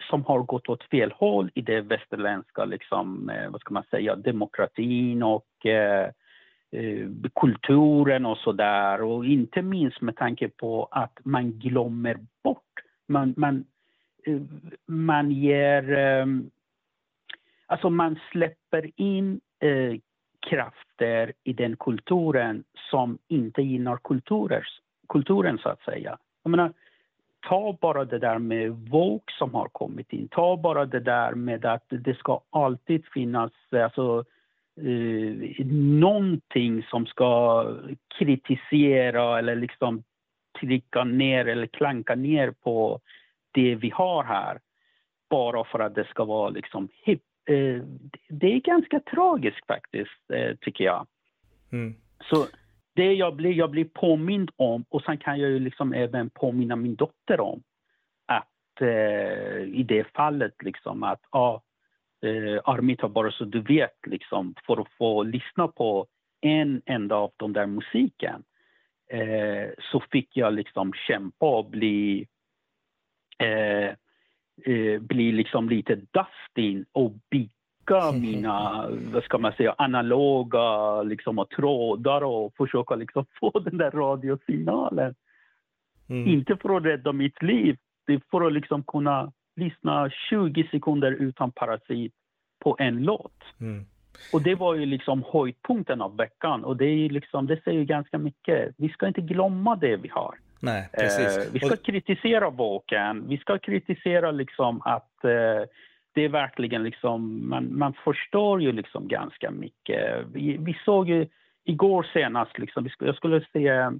[0.09, 4.15] som har gått åt fel håll i det västerländska, liksom, eh, vad ska man säga,
[4.15, 6.09] demokratin och eh,
[6.71, 9.01] eh kulturen och så där.
[9.01, 13.65] Och inte minst med tanke på att man glömmer bort, man, man,
[14.25, 14.41] eh,
[14.85, 16.49] man ger, ehm,
[17.65, 19.99] alltså man släpper in eh,
[20.49, 23.99] krafter i den kulturen som inte gynnar
[25.07, 26.17] kulturen så att säga.
[26.43, 26.73] Jag menar,
[27.47, 30.27] ta bara det där med Vogue som har kommit in.
[30.27, 34.25] Ta bara det där med att det ska alltid finnas alltså,
[34.77, 35.65] eh,
[35.99, 37.65] någonting som ska
[38.17, 40.03] kritisera eller liksom
[40.59, 42.99] trycka ner eller klanka ner på
[43.51, 44.59] det vi har här.
[45.29, 47.21] Bara för att det ska vara liksom hip.
[47.45, 47.83] Eh,
[48.27, 51.07] det är ganska tragiskt faktiskt, eh, tycker jag.
[51.71, 51.95] Mm.
[52.29, 52.45] Så
[52.99, 56.75] det jag blir, jag blir påmind om och sen kan jag ju liksom även påminna
[56.75, 57.63] min dotter om
[58.25, 61.61] att eh, i det fallet liksom att ja,
[62.23, 66.07] eh, Armita bara så du vet liksom för att få lyssna på
[66.41, 68.43] en enda av de där musiken
[69.09, 72.27] eh, så fick jag liksom kämpa och bli
[73.37, 73.89] eh,
[74.73, 77.11] eh, bli liksom lite dustin och
[77.89, 83.77] bygga mina, vad ska man säga, analoga liksom, och trådar och försöka liksom få den
[83.77, 85.15] där radiosignalen.
[86.09, 86.27] Mm.
[86.27, 87.77] Inte för att rädda mitt liv,
[88.07, 92.13] det är för att liksom kunna lyssna 20 sekunder utan parasit
[92.63, 93.43] på en låt.
[93.59, 93.85] Mm.
[94.33, 98.17] Och det var ju liksom höjdpunkten av veckan och det, är liksom, det säger ganska
[98.17, 98.73] mycket.
[98.77, 100.35] Vi ska inte glömma det vi har.
[100.59, 101.37] Nej, precis.
[101.37, 101.85] Eh, vi ska och...
[101.85, 105.67] kritisera boken, vi ska kritisera liksom att eh,
[106.19, 110.25] det är verkligen liksom, man, man förstår ju liksom ganska mycket.
[110.33, 111.27] Vi, vi såg ju
[111.63, 113.91] igår senast, liksom, jag skulle se,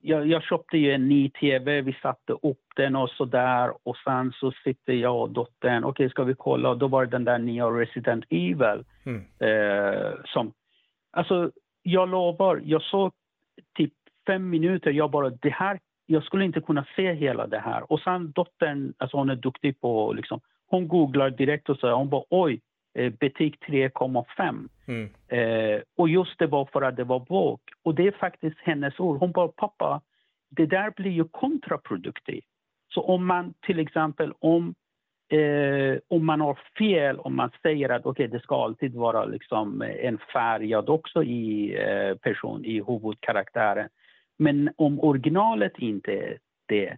[0.00, 3.96] jag, jag köpte ju en ny tv, vi satte upp den och så där och
[3.96, 6.70] sen så sitter jag och dottern, okej okay, ska vi kolla?
[6.70, 8.84] Och då var det den där nya Resident Evil.
[9.04, 9.24] Mm.
[9.38, 10.52] Eh, som,
[11.10, 11.50] alltså
[11.82, 13.12] jag lovar, jag såg
[13.76, 13.92] typ
[14.26, 17.92] fem minuter, jag bara det här, jag skulle inte kunna se hela det här.
[17.92, 20.40] Och sen dottern, alltså hon är duktig på liksom,
[20.72, 22.60] hon googlar direkt och säger hon bara oj,
[22.94, 24.68] eh, betyg 3,5.
[24.86, 25.10] Mm.
[25.28, 27.60] Eh, och just det var för att det var våg.
[27.82, 29.18] Och det är faktiskt hennes ord.
[29.18, 30.00] Hon bara, pappa,
[30.50, 32.44] det där blir ju kontraproduktivt.
[32.94, 34.74] Så om man till exempel, om,
[35.28, 39.82] eh, om man har fel, om man säger att okay, det ska alltid vara liksom
[39.82, 43.88] en färgad också i eh, person, i huvudkaraktären.
[44.38, 46.96] Men om originalet inte är det,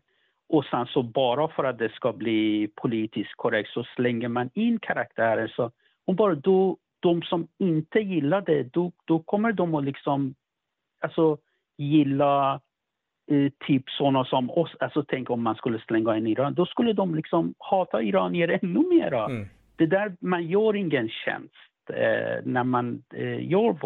[0.55, 4.79] och sen så bara för att det ska bli politiskt korrekt så slänger man in
[4.79, 5.71] karaktärer så
[6.07, 10.35] och bara då, de som inte gillar det, då, då kommer de att liksom
[11.01, 11.39] alltså,
[11.77, 12.61] gilla
[13.31, 14.77] eh, typ sådana som oss.
[14.81, 18.89] Alltså tänk om man skulle slänga in Iran, då skulle de liksom hata iranier ännu
[18.89, 19.25] mera.
[19.25, 19.49] Mm.
[19.77, 23.77] Det där, man gör ingen tjänst eh, när man eh, gör.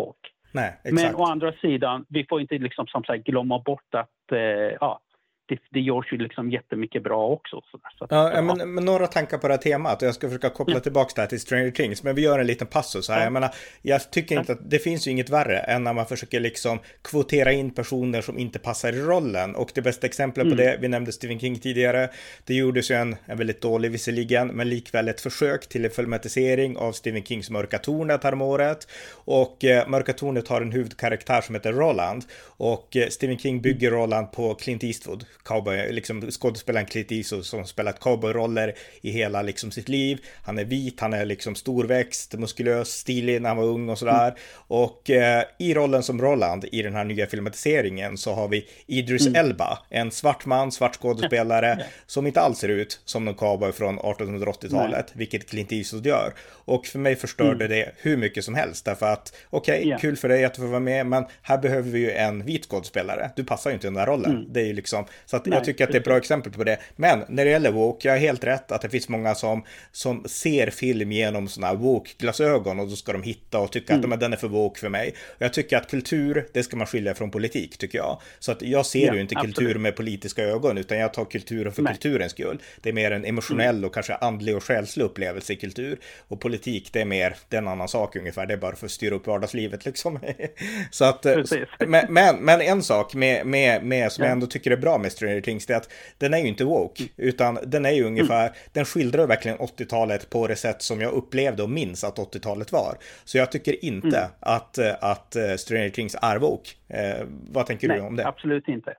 [0.53, 0.93] Nej, exakt.
[0.93, 5.01] Men å andra sidan, vi får inte liksom som sagt glömma bort att eh, ja,
[5.49, 7.57] det, det görs ju liksom jättemycket bra också.
[7.71, 10.51] Så, så att, Ja, men, men några tankar på det här temat jag ska försöka
[10.51, 10.81] koppla Ja.
[10.81, 12.03] tillbaka det här till Stranger Things.
[12.03, 13.17] Men vi gör en liten passus här.
[13.17, 13.23] Ja.
[13.25, 13.51] Jag menar,
[13.83, 17.53] jag tycker inte att det finns ju inget värre än när man försöker liksom kvotera
[17.53, 19.55] in personer som inte passar i rollen.
[19.55, 20.57] Och det bästa exemplet på Mm.
[20.57, 22.09] det, vi nämnde Stephen King tidigare,
[22.45, 26.77] det gjordes ju en, en väldigt dålig visserligen, men likväl ett försök till en filmatisering
[26.77, 28.89] av Stephen Kings Mörka Tornet häromåret.
[29.15, 32.25] Och eh, Mörka Tornet har en huvudkaraktär som heter Roland.
[32.47, 37.65] Och eh, Stephen King bygger Roland på Clint Eastwood, cowboy, liksom skådespelaren Clint Eastwood som
[37.65, 40.19] spelat cowboyroller i hela liksom sitt liv.
[40.43, 44.35] Han är vit, han är liksom storväxt, muskulös, stilig när han var ung och sådär.
[44.55, 49.27] Och eh, i rollen som Roland i den här nya filmatiseringen så har vi Idris
[49.27, 53.99] Elba, en svart man, svart skådespelare som inte alls ser ut som någon cowboy från
[53.99, 56.33] 1880-talet, vilket Clint Eastwood gör.
[56.51, 59.99] Och för mig förstörde det hur mycket som helst därför att okej, Ja.
[59.99, 62.65] kul för dig att du får vara med, men här behöver vi ju en vit
[62.67, 63.31] skådespelare.
[63.37, 64.47] Du passar ju inte i den där rollen.
[64.53, 66.53] Det är ju liksom, så att Nej, jag tycker att det är ett bra exempel
[66.53, 66.79] på det.
[66.97, 70.25] Men när det gäller woke, jag är helt rätt att det finns många som, som
[70.29, 74.33] ser film genom sådana woke-glasögon och då ska de hitta och tycka att men, den
[74.33, 75.15] är för woke för mig.
[75.27, 78.21] Och jag tycker att kultur, det ska man skilja från politik tycker jag.
[78.39, 79.81] Så att jag ser Ja, ju inte kultur absolut.
[79.81, 81.93] med politiska ögon utan jag tar kulturen för Nej.
[81.93, 82.63] kulturens skull.
[82.81, 85.99] Det är mer en emotionell och kanske andlig och själslig upplevelse i kultur.
[86.29, 88.47] Och politik, det är mer, det är en annan sak ungefär.
[88.47, 90.19] Det är bara för att styra upp vardagslivet liksom.
[90.91, 91.69] så att, Precis.
[91.87, 94.29] men, men, men en sak med, med, med som Ja.
[94.29, 96.65] jag ändå tycker är bra med Stranger Things, det är att den är ju inte
[96.65, 101.13] woke, utan den är ju ungefär, den skildrar verkligen 80-talet på det sätt som jag
[101.13, 102.95] upplevde och minns att 80-talet var.
[103.25, 106.71] Så jag tycker inte att, eh, att eh, Stranger Things är woke.
[106.89, 108.27] Eh, vad tänker Nej, du om det?
[108.27, 108.95] absolut inte.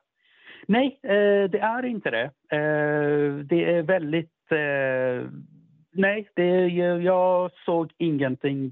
[0.67, 2.25] Nej, eh, det är inte det.
[2.57, 4.51] Eh, det är väldigt...
[4.51, 5.29] Eh,
[5.91, 6.67] nej, det,
[7.03, 8.71] jag såg ingenting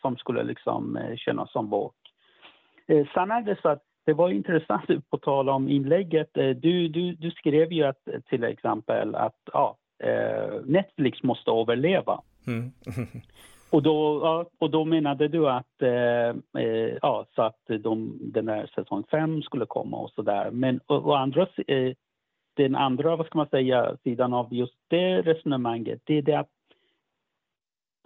[0.00, 1.92] som skulle liksom kännas som våg.
[2.86, 6.36] Eh, sen är det så att det var intressant på tal om inlägget.
[6.36, 12.20] Eh, du, du, du skrev ju att, till exempel att ja, eh, Netflix måste överleva.
[12.46, 12.72] Mm.
[13.74, 18.46] Och då, ja, och då menade du att, eh, eh, ja, så att de, den
[18.46, 20.50] där säsong fem skulle komma och sådär.
[20.50, 21.92] Men å, andra, eh,
[22.56, 26.50] den andra, vad ska man säga, sidan av just det resonemanget, det är det att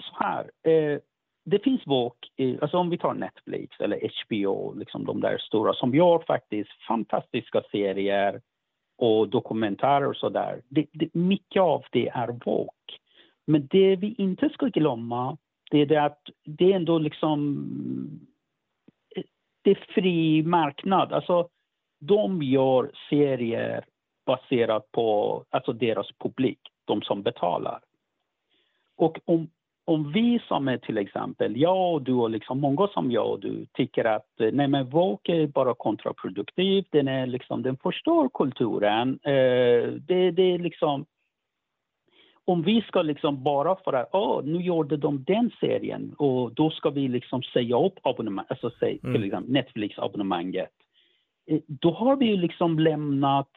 [0.02, 0.98] så här, eh,
[1.50, 2.16] det finns bok,
[2.60, 7.62] alltså om vi tar Netflix eller HBO, liksom de där stora som gör faktiskt fantastiska
[7.70, 8.40] serier
[8.98, 10.62] och dokumentärer och sådär.
[10.68, 13.00] Det, det, mycket av det är bok.
[13.46, 15.36] Men det vi inte ska glömma,
[15.70, 17.66] det är det att det är ändå liksom
[19.62, 21.12] det är fri marknad.
[21.12, 21.48] Alltså,
[22.00, 23.84] de gör serier
[24.26, 27.80] baserat på alltså deras publik, de som betalar.
[28.96, 29.48] Och om,
[29.88, 33.40] om vi som är till exempel, jag och du och liksom många som jag och
[33.40, 38.28] du tycker att eh, nej men Vogue är bara kontraproduktiv, den är liksom, den förstör
[38.34, 39.18] kulturen.
[39.22, 41.06] Eh, det, det är liksom
[42.44, 46.70] om vi ska liksom bara för att oh, nu gjorde de den serien och då
[46.70, 50.72] ska vi liksom säga upp abonnemang, alltså säg, till exempel Netflix-abonnemanget.
[51.50, 53.50] Eh, Då har vi ju liksom lämnat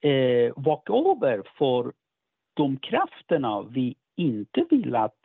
[0.00, 1.92] eh, walkover för
[2.54, 5.19] de krafterna vi inte vill att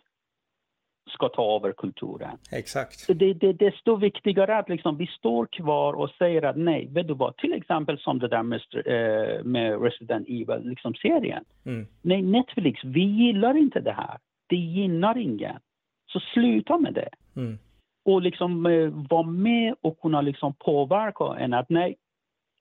[1.08, 2.38] ska ta över kulturen.
[2.52, 3.00] Exakt.
[3.00, 6.88] Så det, det är desto viktigare att liksom vi står kvar och säger att nej,
[6.92, 11.44] vet du vad, till exempel som det där med, eh, med Resident Evil, liksom serien.
[11.66, 11.88] Mm.
[12.02, 14.18] Nej, Netflix, vi gillar inte det här.
[14.48, 15.60] Det gynnar ingen.
[16.08, 17.10] Så sluta med det.
[17.36, 17.58] Mm.
[18.06, 21.96] Och liksom eh, vara med och kunna liksom påverka en att nej,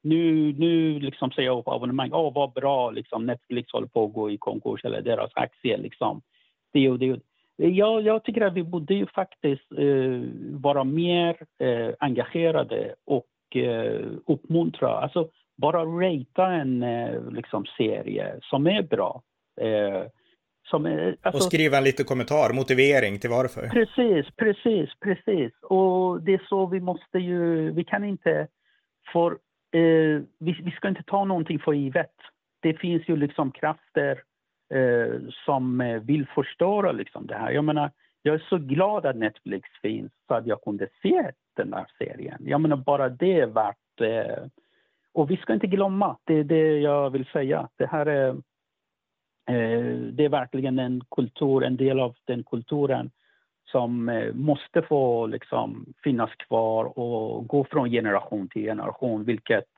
[0.02, 2.10] nu, nu liksom säger jag upp abonnemang.
[2.12, 6.22] Åh, vad bra, liksom Netflix håller på att gå i konkurs eller deras aktier liksom.
[6.72, 7.12] Det och det.
[7.12, 7.18] och-
[7.56, 10.20] Jag, jag tycker att vi borde ju faktiskt eh,
[10.52, 18.66] vara mer eh, engagerade och eh, uppmuntra, alltså bara ratea en eh, liksom, serie som
[18.66, 19.22] är bra.
[19.60, 20.02] Eh,
[20.70, 23.68] Som, är- alltså, Och skriva en liten kommentar, motivering till varför.
[23.68, 25.52] Precis, precis, precis.
[25.62, 28.48] Och det är så vi måste ju, vi kan inte,
[29.12, 29.30] för
[29.72, 32.14] eh, vi, vi ska inte ta någonting för givet.
[32.62, 34.22] Det finns ju liksom krafter
[34.74, 37.50] eh, som eh, vill förstöra liksom det här.
[37.50, 37.90] Jag menar,
[38.22, 42.38] jag är så glad att Netflix finns så att jag kunde se den här serien.
[42.46, 44.44] Jag menar bara det är värt, eh,
[45.12, 47.68] och vi ska inte glömma, det är det jag vill säga.
[47.76, 48.28] Det här är,
[49.50, 53.10] eh, det är verkligen en kultur, en del av den kulturen
[53.64, 59.68] som eh, måste få liksom, finnas kvar och gå från generation till generation, vilket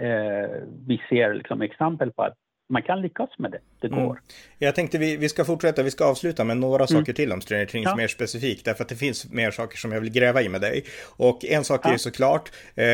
[0.00, 0.50] eh,
[0.86, 2.36] vi ser liksom, exempel på att
[2.70, 3.58] man kan lyckas med det.
[3.80, 3.96] Det går.
[4.10, 4.16] Mm.
[4.58, 7.66] Jag tänkte vi, vi ska fortsätta, vi ska avsluta med några saker till om Stranger
[7.66, 7.96] Things Ja.
[7.96, 10.84] mer specifikt, därför att det finns mer saker som jag vill gräva i med dig.
[11.16, 11.92] Och en sak är Ja.
[11.92, 12.86] ju såklart, eh,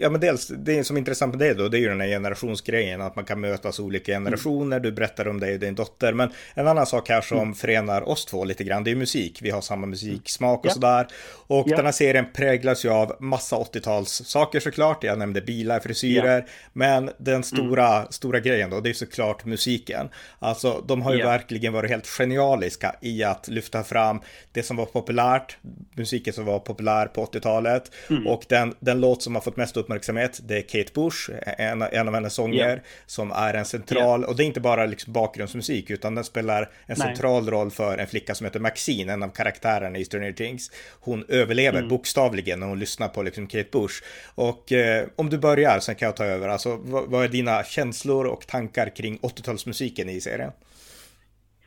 [0.00, 2.08] ja men dels, det som är intressant med dig då, det är ju den här
[2.08, 6.30] generationsgrejen, att man kan mötas olika generationer, du berättar om dig och din dotter, men
[6.54, 9.60] en annan sak här som förenar oss två lite grann, det är musik, vi har
[9.60, 10.70] samma musiksmak och Ja.
[10.70, 11.06] sådär.
[11.46, 16.44] Och den här serien präglas ju av massa 80-tals saker såklart, jag nämnde bilar, frisyrer,
[16.72, 20.08] men den stora, stora grejen då, det är såklart musiken.
[20.38, 21.26] Alltså, de har ju Ja.
[21.26, 24.20] verkligen varit helt genialiska i att lyfta fram
[24.52, 25.56] det som var populärt,
[25.94, 27.90] musiken som var populär på 80-talet.
[28.10, 28.26] Mm.
[28.26, 32.08] Och den, den låt som har fått mest uppmärksamhet, det är Kate Bush, en, en
[32.08, 32.82] av hennes sånger, Ja.
[33.06, 36.68] som är en central, och det är inte bara liksom bakgrundsmusik, utan den spelar en
[36.86, 36.96] Nej.
[36.96, 40.70] central roll för en flicka som heter Maxine, en av karaktärerna i Stranger Things.
[41.00, 41.88] Hon överlever Mm.
[41.88, 43.94] bokstavligen när hon lyssnar på liksom Kate Bush.
[44.34, 46.48] Och eh, om du börjar, sen kan jag ta över.
[46.48, 50.52] Alltså, vad, vad är dina känslor och tankar kring 80-talsmusiken i serien?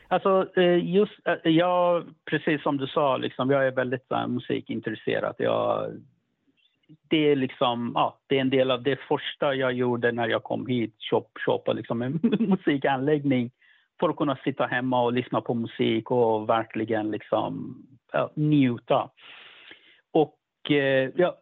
[0.08, 4.28] Alltså, eh, just, eh, jag, precis som du sa, liksom, jag är väldigt så här,
[4.28, 5.36] musikintresserad.
[5.38, 5.92] Jag,
[7.10, 10.44] det är liksom, ja, det är en del av det första jag gjorde när jag
[10.44, 13.52] kom hit, shop, shoppa liksom en musikanläggning
[14.00, 17.78] för att kunna sitta hemma och lyssna på musik och verkligen liksom
[18.12, 19.10] ja, njuta.
[20.12, 21.38] Och eh, ja,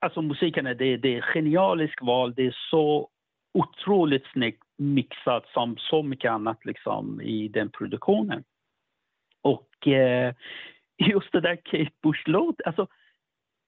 [0.00, 3.08] alltså musiken är, det, det är genialiskt val, det är så
[3.54, 8.44] otroligt snyggt mixat som så mycket annat liksom i den produktionen.
[9.42, 10.34] Och eh,
[10.96, 12.86] just det där Kate Bush-låt, alltså,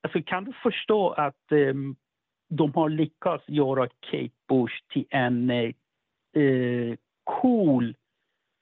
[0.03, 1.95] alltså kan du förstå att ehm,
[2.49, 5.73] de har lyckats göra Kate Bush till en eh,
[6.43, 7.95] eh, cool,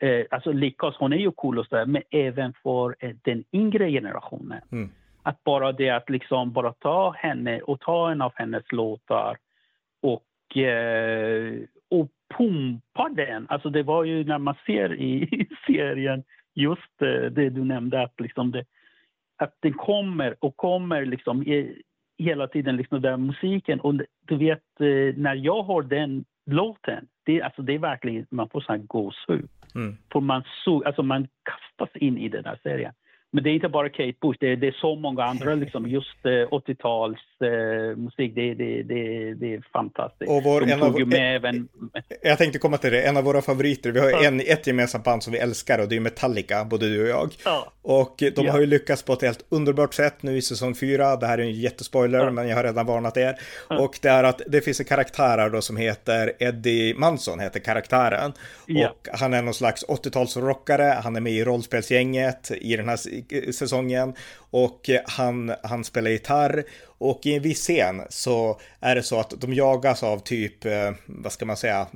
[0.02, 3.92] eh, alltså lyckas, hon är ju cool och sådär, men även för eh, den yngre
[3.92, 4.62] generationen.
[4.72, 4.90] Mm.
[5.24, 9.38] Att bara det att liksom bara ta henne och ta en av hennes låtar
[10.02, 11.60] och, eh,
[11.94, 13.46] och pumpa den.
[13.50, 16.24] Alltså det var ju när man ser i serien
[16.56, 18.66] just eh, det du nämnde att liksom det,
[19.38, 21.82] att den kommer och kommer liksom i,
[22.18, 23.94] hela tiden liksom den musiken och
[24.28, 28.62] du vet eh, när jag hör den låten, det, alltså det är verkligen, man får
[28.62, 29.50] sån här gåshud.
[29.76, 29.98] Mm.
[30.12, 32.94] För man, så, alltså man kastas in i den här serien.
[33.36, 35.88] Men det är inte bara Kate Bush, det är, det är så många andra, liksom,
[35.90, 38.32] just eh, 80-tals eh, musik.
[38.36, 40.32] Det, det, det, det är fantastiskt.
[40.32, 41.68] Och vår- en av- tog ju med även...
[42.22, 45.04] Jag tänkte komma till det, en av våra favoriter, vi har ju en, ett gemensamt
[45.04, 47.30] band som vi älskar och det är Metallica, både du och jag.
[47.46, 47.72] Ja.
[47.82, 48.52] Och de Ja.
[48.52, 51.16] har ju lyckats på ett helt underbart sätt nu i säsong fyra.
[51.16, 52.32] Det här är en jättespoiler, Ja.
[52.32, 53.36] men jag har redan varnat er.
[53.80, 58.34] Och det är att det finns en karaktär då som heter Eddie Manson, heter karaktären.
[58.66, 58.90] Ja.
[58.90, 62.98] Och han är någon slags 80-talsrockare, han är med i rollspelsgänget i den här
[63.54, 64.14] säsongen.
[64.52, 66.64] Och han, han spelar gitarr.
[66.98, 70.92] Och i en viss scen så är det så att de jagas av typ, eh,
[71.06, 71.88] vad ska man säga,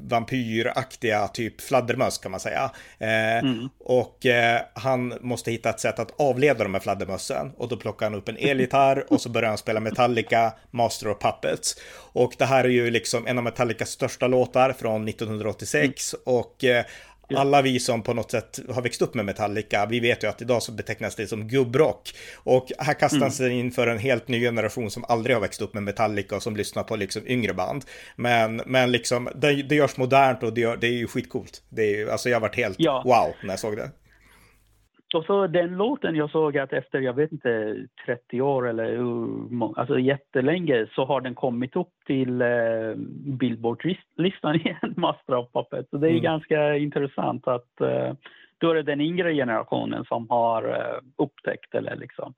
[0.00, 2.70] vampyraktiga typ fladdermöss kan man säga.
[2.98, 3.44] Eh,
[3.78, 7.52] Och eh, han måste hitta ett sätt att avleda de här fladdermössen.
[7.56, 11.18] Och då plockar han upp en elgitarr och så börjar han spela Metallica, Master of
[11.18, 11.76] Puppets.
[12.12, 16.14] Och det här är ju liksom en av Metallicas största låtar från 1986.
[16.24, 16.84] Och eh,
[17.36, 20.42] alla vi som på något sätt har växt upp med Metallica, vi vet ju att
[20.42, 22.14] idag så betecknas det som gubbrock.
[22.36, 25.74] Och här kastas det in för en helt ny generation som aldrig har växt upp
[25.74, 27.84] med Metallica och som lyssnar på liksom yngre band.
[28.16, 31.62] Men, men liksom, det, det görs modernt och det, gör, det är ju skitcoolt.
[31.68, 33.02] Det är ju, alltså jag har varit helt Ja.
[33.04, 33.90] wow när jag såg det.
[35.14, 38.98] Och så den låten jag såg att efter, jag vet inte, 30 år eller
[39.78, 42.94] alltså jättelänge så har den kommit upp till eh,
[43.40, 45.90] Billboard-listan igen, Master of Puppets.
[45.90, 46.22] Så det är Mm.
[46.22, 48.12] ganska intressant att eh,
[48.58, 52.34] då är det den yngre generationen som har eh, upptäckt eller liksom.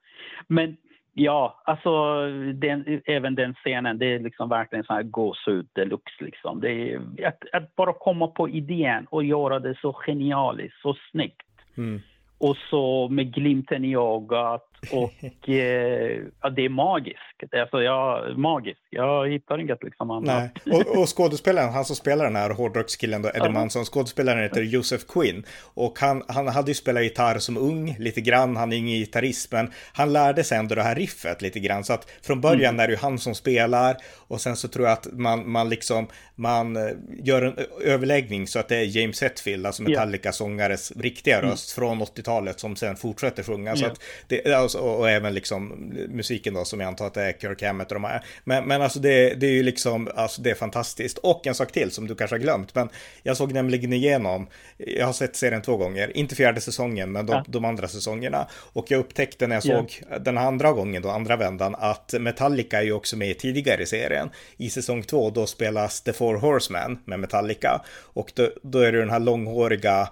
[0.46, 0.76] Men
[1.14, 6.60] ja, alltså den, även den scenen, det är liksom verkligen så här gåshud deluxe liksom.
[6.60, 11.46] Det är, att, att bara komma på idén och göra det så genialiskt, så snyggt.
[11.76, 12.00] Mm.
[12.42, 17.18] Och så med glimten i ögat och eh, ja, det är magiskt.
[17.52, 18.80] Alltså, jag, magiskt.
[18.90, 20.50] Jag hittar inget liksom annat.
[20.72, 23.60] Och, och skådespelaren, han som spelar den här hårdrockskillen då, Eddie uh-huh.
[23.60, 25.44] Munson, skådespelaren heter Joseph Quinn.
[25.74, 29.52] Och han, han hade ju spelat gitarr som ung, lite grann, han är ingen gitarrist,
[29.52, 31.84] men han lärde sig ändå det här riffet lite grann.
[31.84, 32.80] Så att från början mm.
[32.80, 33.96] är det ju han som spelar
[34.28, 36.92] och sen så tror jag att man, man liksom, man eh,
[37.24, 41.50] gör en överläggning så att det är James Hetfield, alltså Metallica-sångares riktiga mm.
[41.50, 41.88] röst mm.
[41.88, 43.76] från 80-talet som sen fortsätter sjunga.
[43.76, 45.68] Så att det, alltså, och, och, även liksom
[46.08, 48.24] musiken då som jag antar att det är Kirk Hammett och de här.
[48.44, 51.18] Men, men alltså det, det är ju liksom, alltså det är fantastiskt.
[51.18, 52.88] Och en sak till som du kanske har glömt, men
[53.22, 54.46] jag såg nämligen igenom,
[54.76, 57.44] jag har sett serien två gånger, inte fjärde säsongen, men de, ja.
[57.48, 58.48] de andra säsongerna.
[58.52, 60.18] Och jag upptäckte när jag såg ja.
[60.18, 64.30] den andra gången, då andra vändan, att Metallica är ju också med tidigare i serien.
[64.56, 67.82] I säsong två, då spelas The Four Horsemen med Metallica.
[67.98, 70.08] Och då, då är det den här långhåriga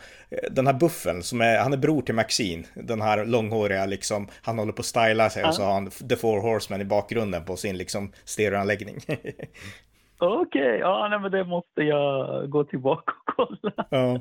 [0.51, 4.59] den här buffen som är, han är bror till Maxine, den här långhåriga liksom, han
[4.59, 5.49] håller på att styla sig ja.
[5.49, 9.01] och så har han The Four Horsemen i bakgrunden på sin liksom stereoanläggning.
[10.22, 10.78] Okej, okay.
[10.78, 13.86] ja nej, men det måste jag gå tillbaka och kolla.
[13.90, 14.20] Ja.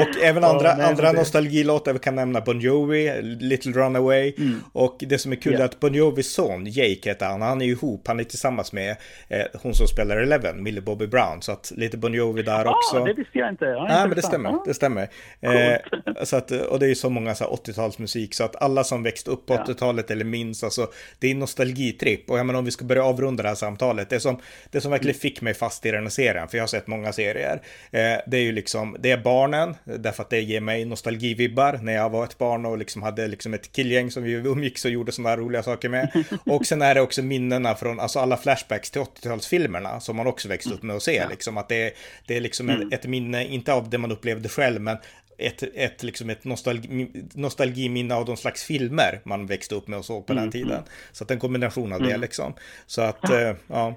[0.00, 1.18] Och även andra, ja, nej, andra det...
[1.18, 4.34] nostalgilåtar, vi kan nämna Bon Jovi, Little Runaway.
[4.38, 4.60] Mm.
[4.72, 5.62] Och det som är kul yeah.
[5.62, 8.96] är att Bon Jovis son, Jake heter han, han är ihop, han är tillsammans med
[9.28, 11.42] eh, hon som spelar Eleven, Millie Bobby Brown.
[11.42, 13.04] Så att lite Bon Jovi där ah, också.
[13.04, 13.64] det visste jag inte.
[13.64, 14.62] Ja, nej, men det stämmer, ah.
[14.66, 15.08] det stämmer.
[15.40, 15.78] Eh,
[16.22, 19.46] så att, och det är ju så många 80-talsmusik, så att alla som växt upp
[19.46, 20.86] på 80-talet eller minns, alltså
[21.18, 22.30] det är nostalgitripp.
[22.30, 24.38] Och jag menar om vi ska börja avrunda det här samtalet, det som,
[24.70, 25.20] det som verkligen mm.
[25.20, 27.62] fick fick mig fast i den här serien, för jag har sett många serier.
[27.90, 31.92] Eh, det är ju liksom, det är barnen, därför att det ger mig nostalgivibbar när
[31.92, 35.12] jag var ett barn och liksom hade liksom ett killgäng som vi umgicks och gjorde
[35.12, 36.24] sådana roliga saker med.
[36.46, 40.48] Och sen är det också minnena från, alltså alla flashbacks till 80-talsfilmerna som man också
[40.48, 41.94] växt upp med att se, liksom att det,
[42.26, 42.92] det är liksom mm.
[42.92, 44.96] ett minne, inte av det man upplevde själv, men
[45.38, 50.04] ett, ett, liksom ett nostalgi, nostalgiminne av de slags filmer man växte upp med och
[50.04, 50.72] såg på mm, den tiden.
[50.72, 50.84] Mm.
[51.12, 52.20] Så att en kombination av det mm.
[52.20, 52.54] liksom.
[52.86, 53.40] Så att, ja.
[53.40, 53.94] Eh, ja.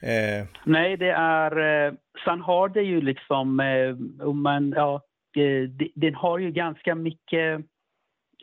[0.00, 0.46] Eh.
[0.64, 1.86] Nej, det är...
[1.86, 1.92] Eh,
[2.24, 3.60] sen har det ju liksom...
[3.60, 3.96] Eh,
[4.32, 4.94] man, ja,
[5.36, 7.60] eh, det, den har ju ganska mycket...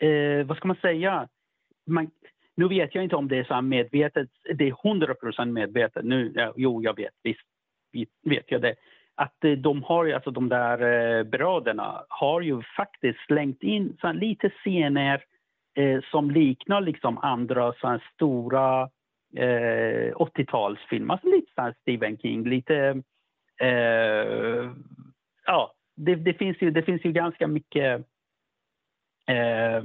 [0.02, 1.28] Eh, vad ska man säga?
[1.88, 2.12] Man,
[2.56, 4.30] nu vet jag inte om det är så medvetet.
[4.56, 6.06] Det är hundra procent medvetet.
[6.06, 7.14] Nu, ja, jo, jag vet.
[7.24, 7.42] Visst
[8.24, 8.76] vet jag det.
[9.16, 10.82] Att eh, de har ju, alltså de där
[11.18, 15.24] eh, bröderna har ju faktiskt slängt in så lite scener
[15.78, 18.90] eh, som liknar liksom andra så stora
[19.36, 23.04] eh, 80-talsfilm, alltså lite så Stephen King, lite...
[23.62, 24.72] Eh,
[25.46, 28.06] ja, det, det, finns ju, det finns ju ganska mycket...
[29.28, 29.84] Eh,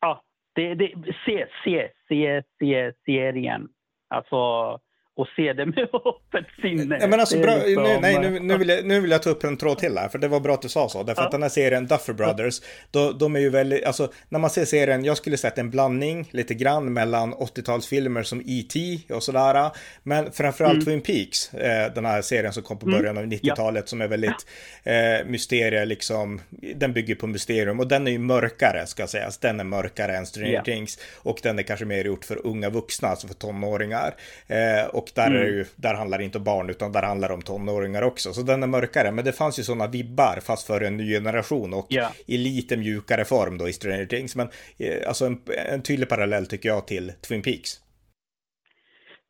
[0.00, 0.94] ja, det, det,
[1.26, 3.68] se, se, se, se serien.
[4.08, 4.78] Alltså
[5.20, 6.84] och se det med öppet sinne.
[6.84, 9.30] Nej, men alltså, bra, liksom, nu, nej, nu, nu, vill jag, nu vill jag ta
[9.30, 11.02] upp en tråd till här, för det var bra att du sa så.
[11.02, 11.26] Därför ja.
[11.26, 12.60] att den här serien Duffer Brothers,
[12.90, 16.28] då, de är ju väldigt, alltså när man ser serien, jag skulle sätta en blandning
[16.30, 18.98] lite grann mellan 80-talsfilmer som E.T.
[19.14, 19.70] och sådär.
[20.02, 20.84] Men framförallt mm.
[20.84, 22.98] Twin Peaks, eh, den här serien som kom på mm.
[22.98, 23.88] början av 90-talet, ja.
[23.88, 24.46] som är väldigt
[24.84, 29.38] eh, mysterier, liksom, den bygger på mysterium och den är ju mörkare, ska sägas.
[29.38, 30.64] Den är mörkare än Stranger yeah.
[30.64, 34.14] Things och den är kanske mer gjort för unga vuxna, alltså för tonåringar.
[34.46, 35.42] Eh, och där, mm.
[35.42, 38.32] är ju, där handlar det inte om barn utan där handlar det om tonåringar också.
[38.32, 39.12] Så den är mörkare.
[39.12, 42.12] Men det fanns ju sådana vibbar fast för en ny generation och yeah.
[42.26, 44.36] i lite mjukare form då i Stranger Things.
[44.36, 44.48] Men
[44.78, 45.38] eh, alltså en,
[45.72, 47.80] en tydlig parallell tycker jag till Twin Peaks.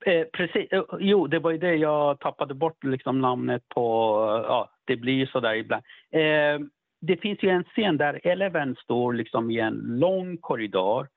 [0.07, 0.72] Eh, precis.
[0.72, 3.83] Eh, jo, det var ju det jag tappade bort liksom namnet på.
[4.49, 5.83] Ja, det blir ju sådär ibland.
[6.12, 6.66] Eh,
[7.01, 11.09] det finns ju en scen där Eleven står liksom i en lång korridor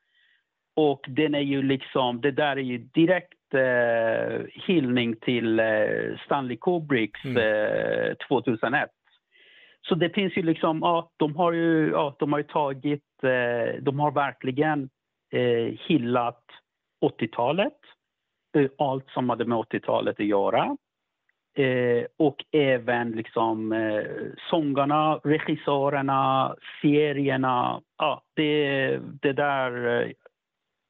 [0.75, 6.57] och den är ju liksom, det där är ju direkt eh, hyllning till eh, Stanley
[6.57, 7.37] Kubricks mm.
[7.37, 8.89] eh, 2001.
[9.87, 13.81] Så det finns ju liksom, ja, de har ju, ja, de har ju tagit, eh,
[13.81, 14.89] de har verkligen
[15.31, 16.43] eh, hyllat
[17.05, 17.77] 80-talet,
[18.57, 20.77] eh, allt som hade med 80-talet att göra.
[21.57, 24.03] Eh, och även liksom eh,
[24.49, 27.81] sångarna, regissörerna, serierna.
[27.97, 30.13] Ja, det, det där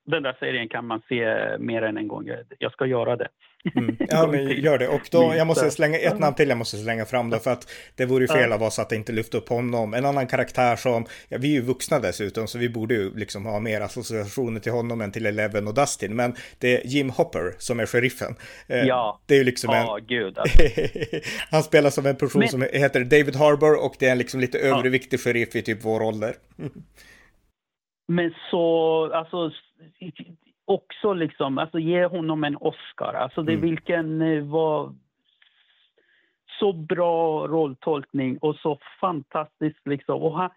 [0.06, 1.26] den där serien kan man se
[1.60, 2.30] mer än en gång.
[2.60, 3.28] Jag ska göra det.
[3.76, 3.96] Mm.
[4.10, 4.88] Ja, men gör det.
[4.88, 7.72] Och då, jag måste slänga ett namn till jag måste slänga fram då, för att
[7.96, 9.94] det vore ju fel av oss att inte lyfta upp honom.
[9.94, 13.46] En annan karaktär som, ja, vi är ju vuxna dessutom, så vi borde ju liksom
[13.46, 16.16] ha mer associationer till honom än till Eleven och Dustin.
[16.16, 18.36] Men det är Jim Hopper som är sheriffen.
[18.68, 19.20] Eh, ja.
[19.26, 20.06] Det är ju liksom en...
[20.08, 20.38] gud.
[20.38, 20.60] Alltså.
[21.52, 22.50] Han spelar som en person men...
[22.50, 26.02] som heter David Harbour och det är en liksom lite överviktig sheriff i typ vår
[26.02, 26.36] ålder.
[28.08, 29.52] Men så, alltså
[30.66, 33.14] också liksom, alltså ge honom en Oscar.
[33.14, 33.62] Alltså det mm.
[33.62, 34.96] vilken eh, var
[36.60, 40.22] så bra rolltolkning och så fantastiskt liksom.
[40.22, 40.50] Och han,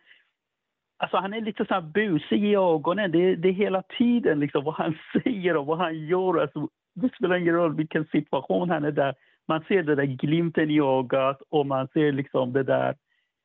[0.99, 3.11] Alltså han är lite så här busig i ögonen.
[3.11, 6.41] Det, det är hela tiden liksom vad han säger och vad han gör.
[6.41, 9.15] Alltså, det spelar ingen roll vilken situation han är där.
[9.49, 12.97] Man ser det där glimten i ögat och man ser liksom det där.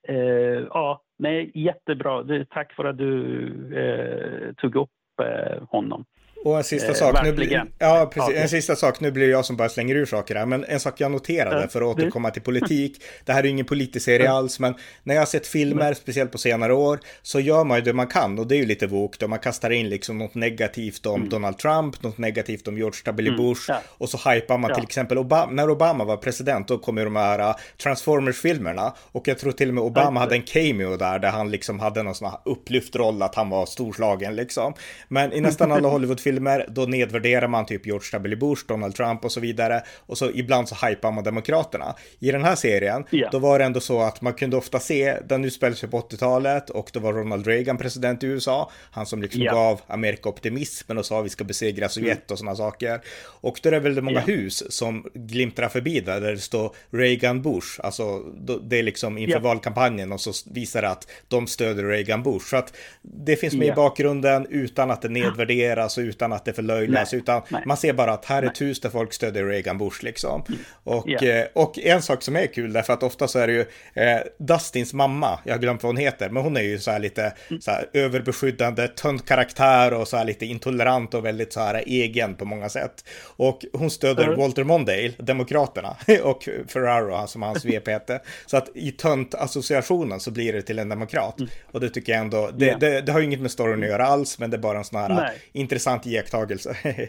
[0.08, 2.46] Eh, ja, nej, jättebra.
[2.50, 4.90] Tack för att du eh, tog upp
[5.20, 6.06] Eh, honom.
[6.46, 7.68] Och en sista Eh, sak, nu verkligen.
[7.80, 10.64] ja, precis, en sista sak, nu blir jag som bara slänger ur saker här, men
[10.64, 14.06] en sak jag noterade för att det- återkomma till politik, det här är ingen politisk
[14.06, 14.74] serie alls, men
[15.04, 18.08] när jag har sett filmer, speciellt på senare år, så gör man ju det man
[18.08, 21.30] kan och det är ju lite vokt och man kastar in liksom något negativt om
[21.30, 23.32] Donald Trump, något negativt om George W.
[23.38, 23.82] Bush Mm.
[23.86, 23.96] ja.
[23.98, 24.76] och så hypar man Ja.
[24.76, 29.28] till exempel Obama, när Obama var president, då kom ju de här uh, Transformers-filmerna och
[29.28, 32.16] jag tror till och med Obama hade en cameo där, där han liksom hade någon
[32.16, 34.74] sån här upplyft roll att han var storslagen liksom.
[35.08, 36.31] Men i nästan alla Hollywoodfilmer,
[36.68, 38.36] då nedvärderar man typ George W.
[38.36, 39.84] Bush, Donald Trump och så vidare.
[40.06, 41.96] Och så ibland så hypar man Demokraterna.
[42.20, 43.30] I den här serien, Ja.
[43.32, 46.70] då var det ändå så att man kunde ofta se, den utspelade sig på 80-talet
[46.70, 48.72] och då var Ronald Reagan president i USA.
[48.92, 49.54] Han som liksom Ja.
[49.54, 53.02] gav Amerika optimismen och sa vi ska besegra Sovjet och sådana saker.
[53.24, 54.34] Och då är det väldigt många Ja.
[54.34, 57.80] hus som glimtrar förbi där, där det står Reagan Bush.
[57.84, 62.24] Alltså då- det är liksom inför valkampanjen och så visar det att de stöder Reagan
[62.24, 62.46] Bush.
[62.50, 66.54] Så att det finns med i bakgrunden utan att det nedvärderas och utan att det
[66.54, 67.14] förlöjligas.
[67.14, 67.64] Utan Nej.
[67.66, 70.44] man ser bara att här är ett hus där folk stöder Reagan Bush liksom.
[70.84, 71.28] Och, Ja.
[71.28, 74.20] eh, och en sak som är kul därför att ofta så är det ju eh,
[74.40, 77.34] Dustins mamma, jag har glömt vad hon heter, men hon är ju så här lite
[77.62, 82.36] så här överbeskyddande, tönt karaktär och så här lite intolerant och väldigt så här egen
[82.36, 83.06] på många sätt.
[83.24, 84.40] Och hon stöder Mm.
[84.40, 88.22] Walter Mondale, Demokraterna, och Ferraro som hans VP hette.
[88.46, 91.38] Så att i tönt-associationen så blir det till en demokrat.
[91.72, 92.78] Och det tycker jag ändå, det, Ja.
[92.78, 94.84] det, det har ju inget med storyn att göra alls, men det är bara en
[94.84, 95.38] sån här Nej.
[95.54, 96.76] intressant iakttagelse.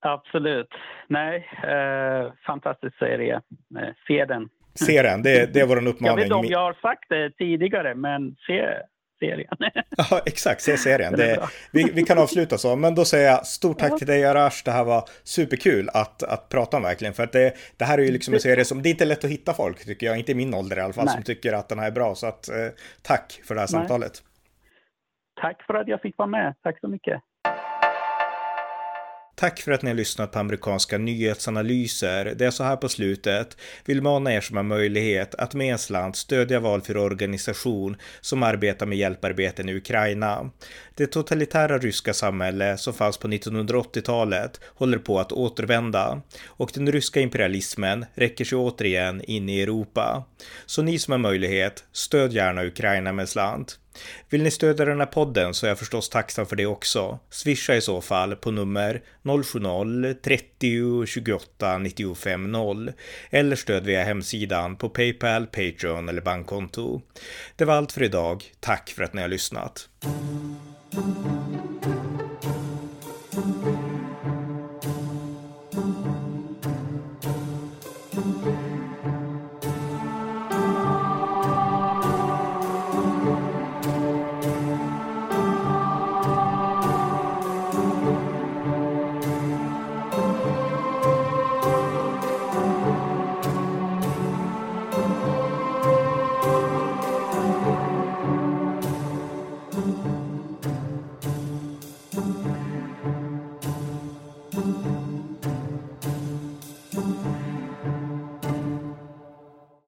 [0.00, 0.68] Absolut.
[1.08, 3.34] Nej, eh, fantastisk serie.
[3.80, 4.48] Eh, se den.
[4.74, 6.16] Se den, det, det är vår Jag uppmaning.
[6.16, 8.74] vet inte om jag har sagt det tidigare, men se
[9.20, 9.56] serien.
[10.10, 11.12] Ja, exakt, se serien.
[11.12, 14.62] Det, vi, vi kan avsluta så, men då säger jag stort tack till dig Arash.
[14.64, 18.02] Det här var superkul att, att prata om verkligen, för att det, det här är
[18.02, 20.32] ju liksom en serie som, det är inte lätt att hitta folk tycker jag, inte
[20.32, 21.14] i min ålder i alla fall, Nej.
[21.14, 22.14] som tycker att den här är bra.
[22.14, 22.54] Så att eh,
[23.02, 23.80] tack för det här Nej.
[23.80, 24.12] samtalet.
[25.40, 26.54] Tack för att jag fick vara med.
[26.62, 27.22] Tack så mycket.
[29.36, 32.24] Tack för att ni har lyssnat på amerikanska nyhetsanalyser.
[32.36, 35.78] Det är så här på slutet vill mana er som har möjlighet att med en
[35.78, 40.50] slant stödja valfri organisation som arbetar med hjälparbeten i Ukraina.
[40.94, 47.20] Det totalitära ryska samhälle som fanns på 1980-talet håller på att återvända och den ryska
[47.20, 50.24] imperialismen räcker sig återigen in i Europa.
[50.66, 53.78] Så ni som har möjlighet, stöd gärna Ukraina med en slant.
[54.28, 57.18] Vill ni stödja den här podden så är jag förstås tacksam för det också.
[57.30, 62.92] Swisha i så fall på nummer 070-30 28 95 0
[63.30, 67.02] eller stöd via hemsidan på Paypal, Patreon eller bankkonto.
[67.56, 68.44] Det var allt för idag.
[68.60, 69.88] Tack för att ni har lyssnat.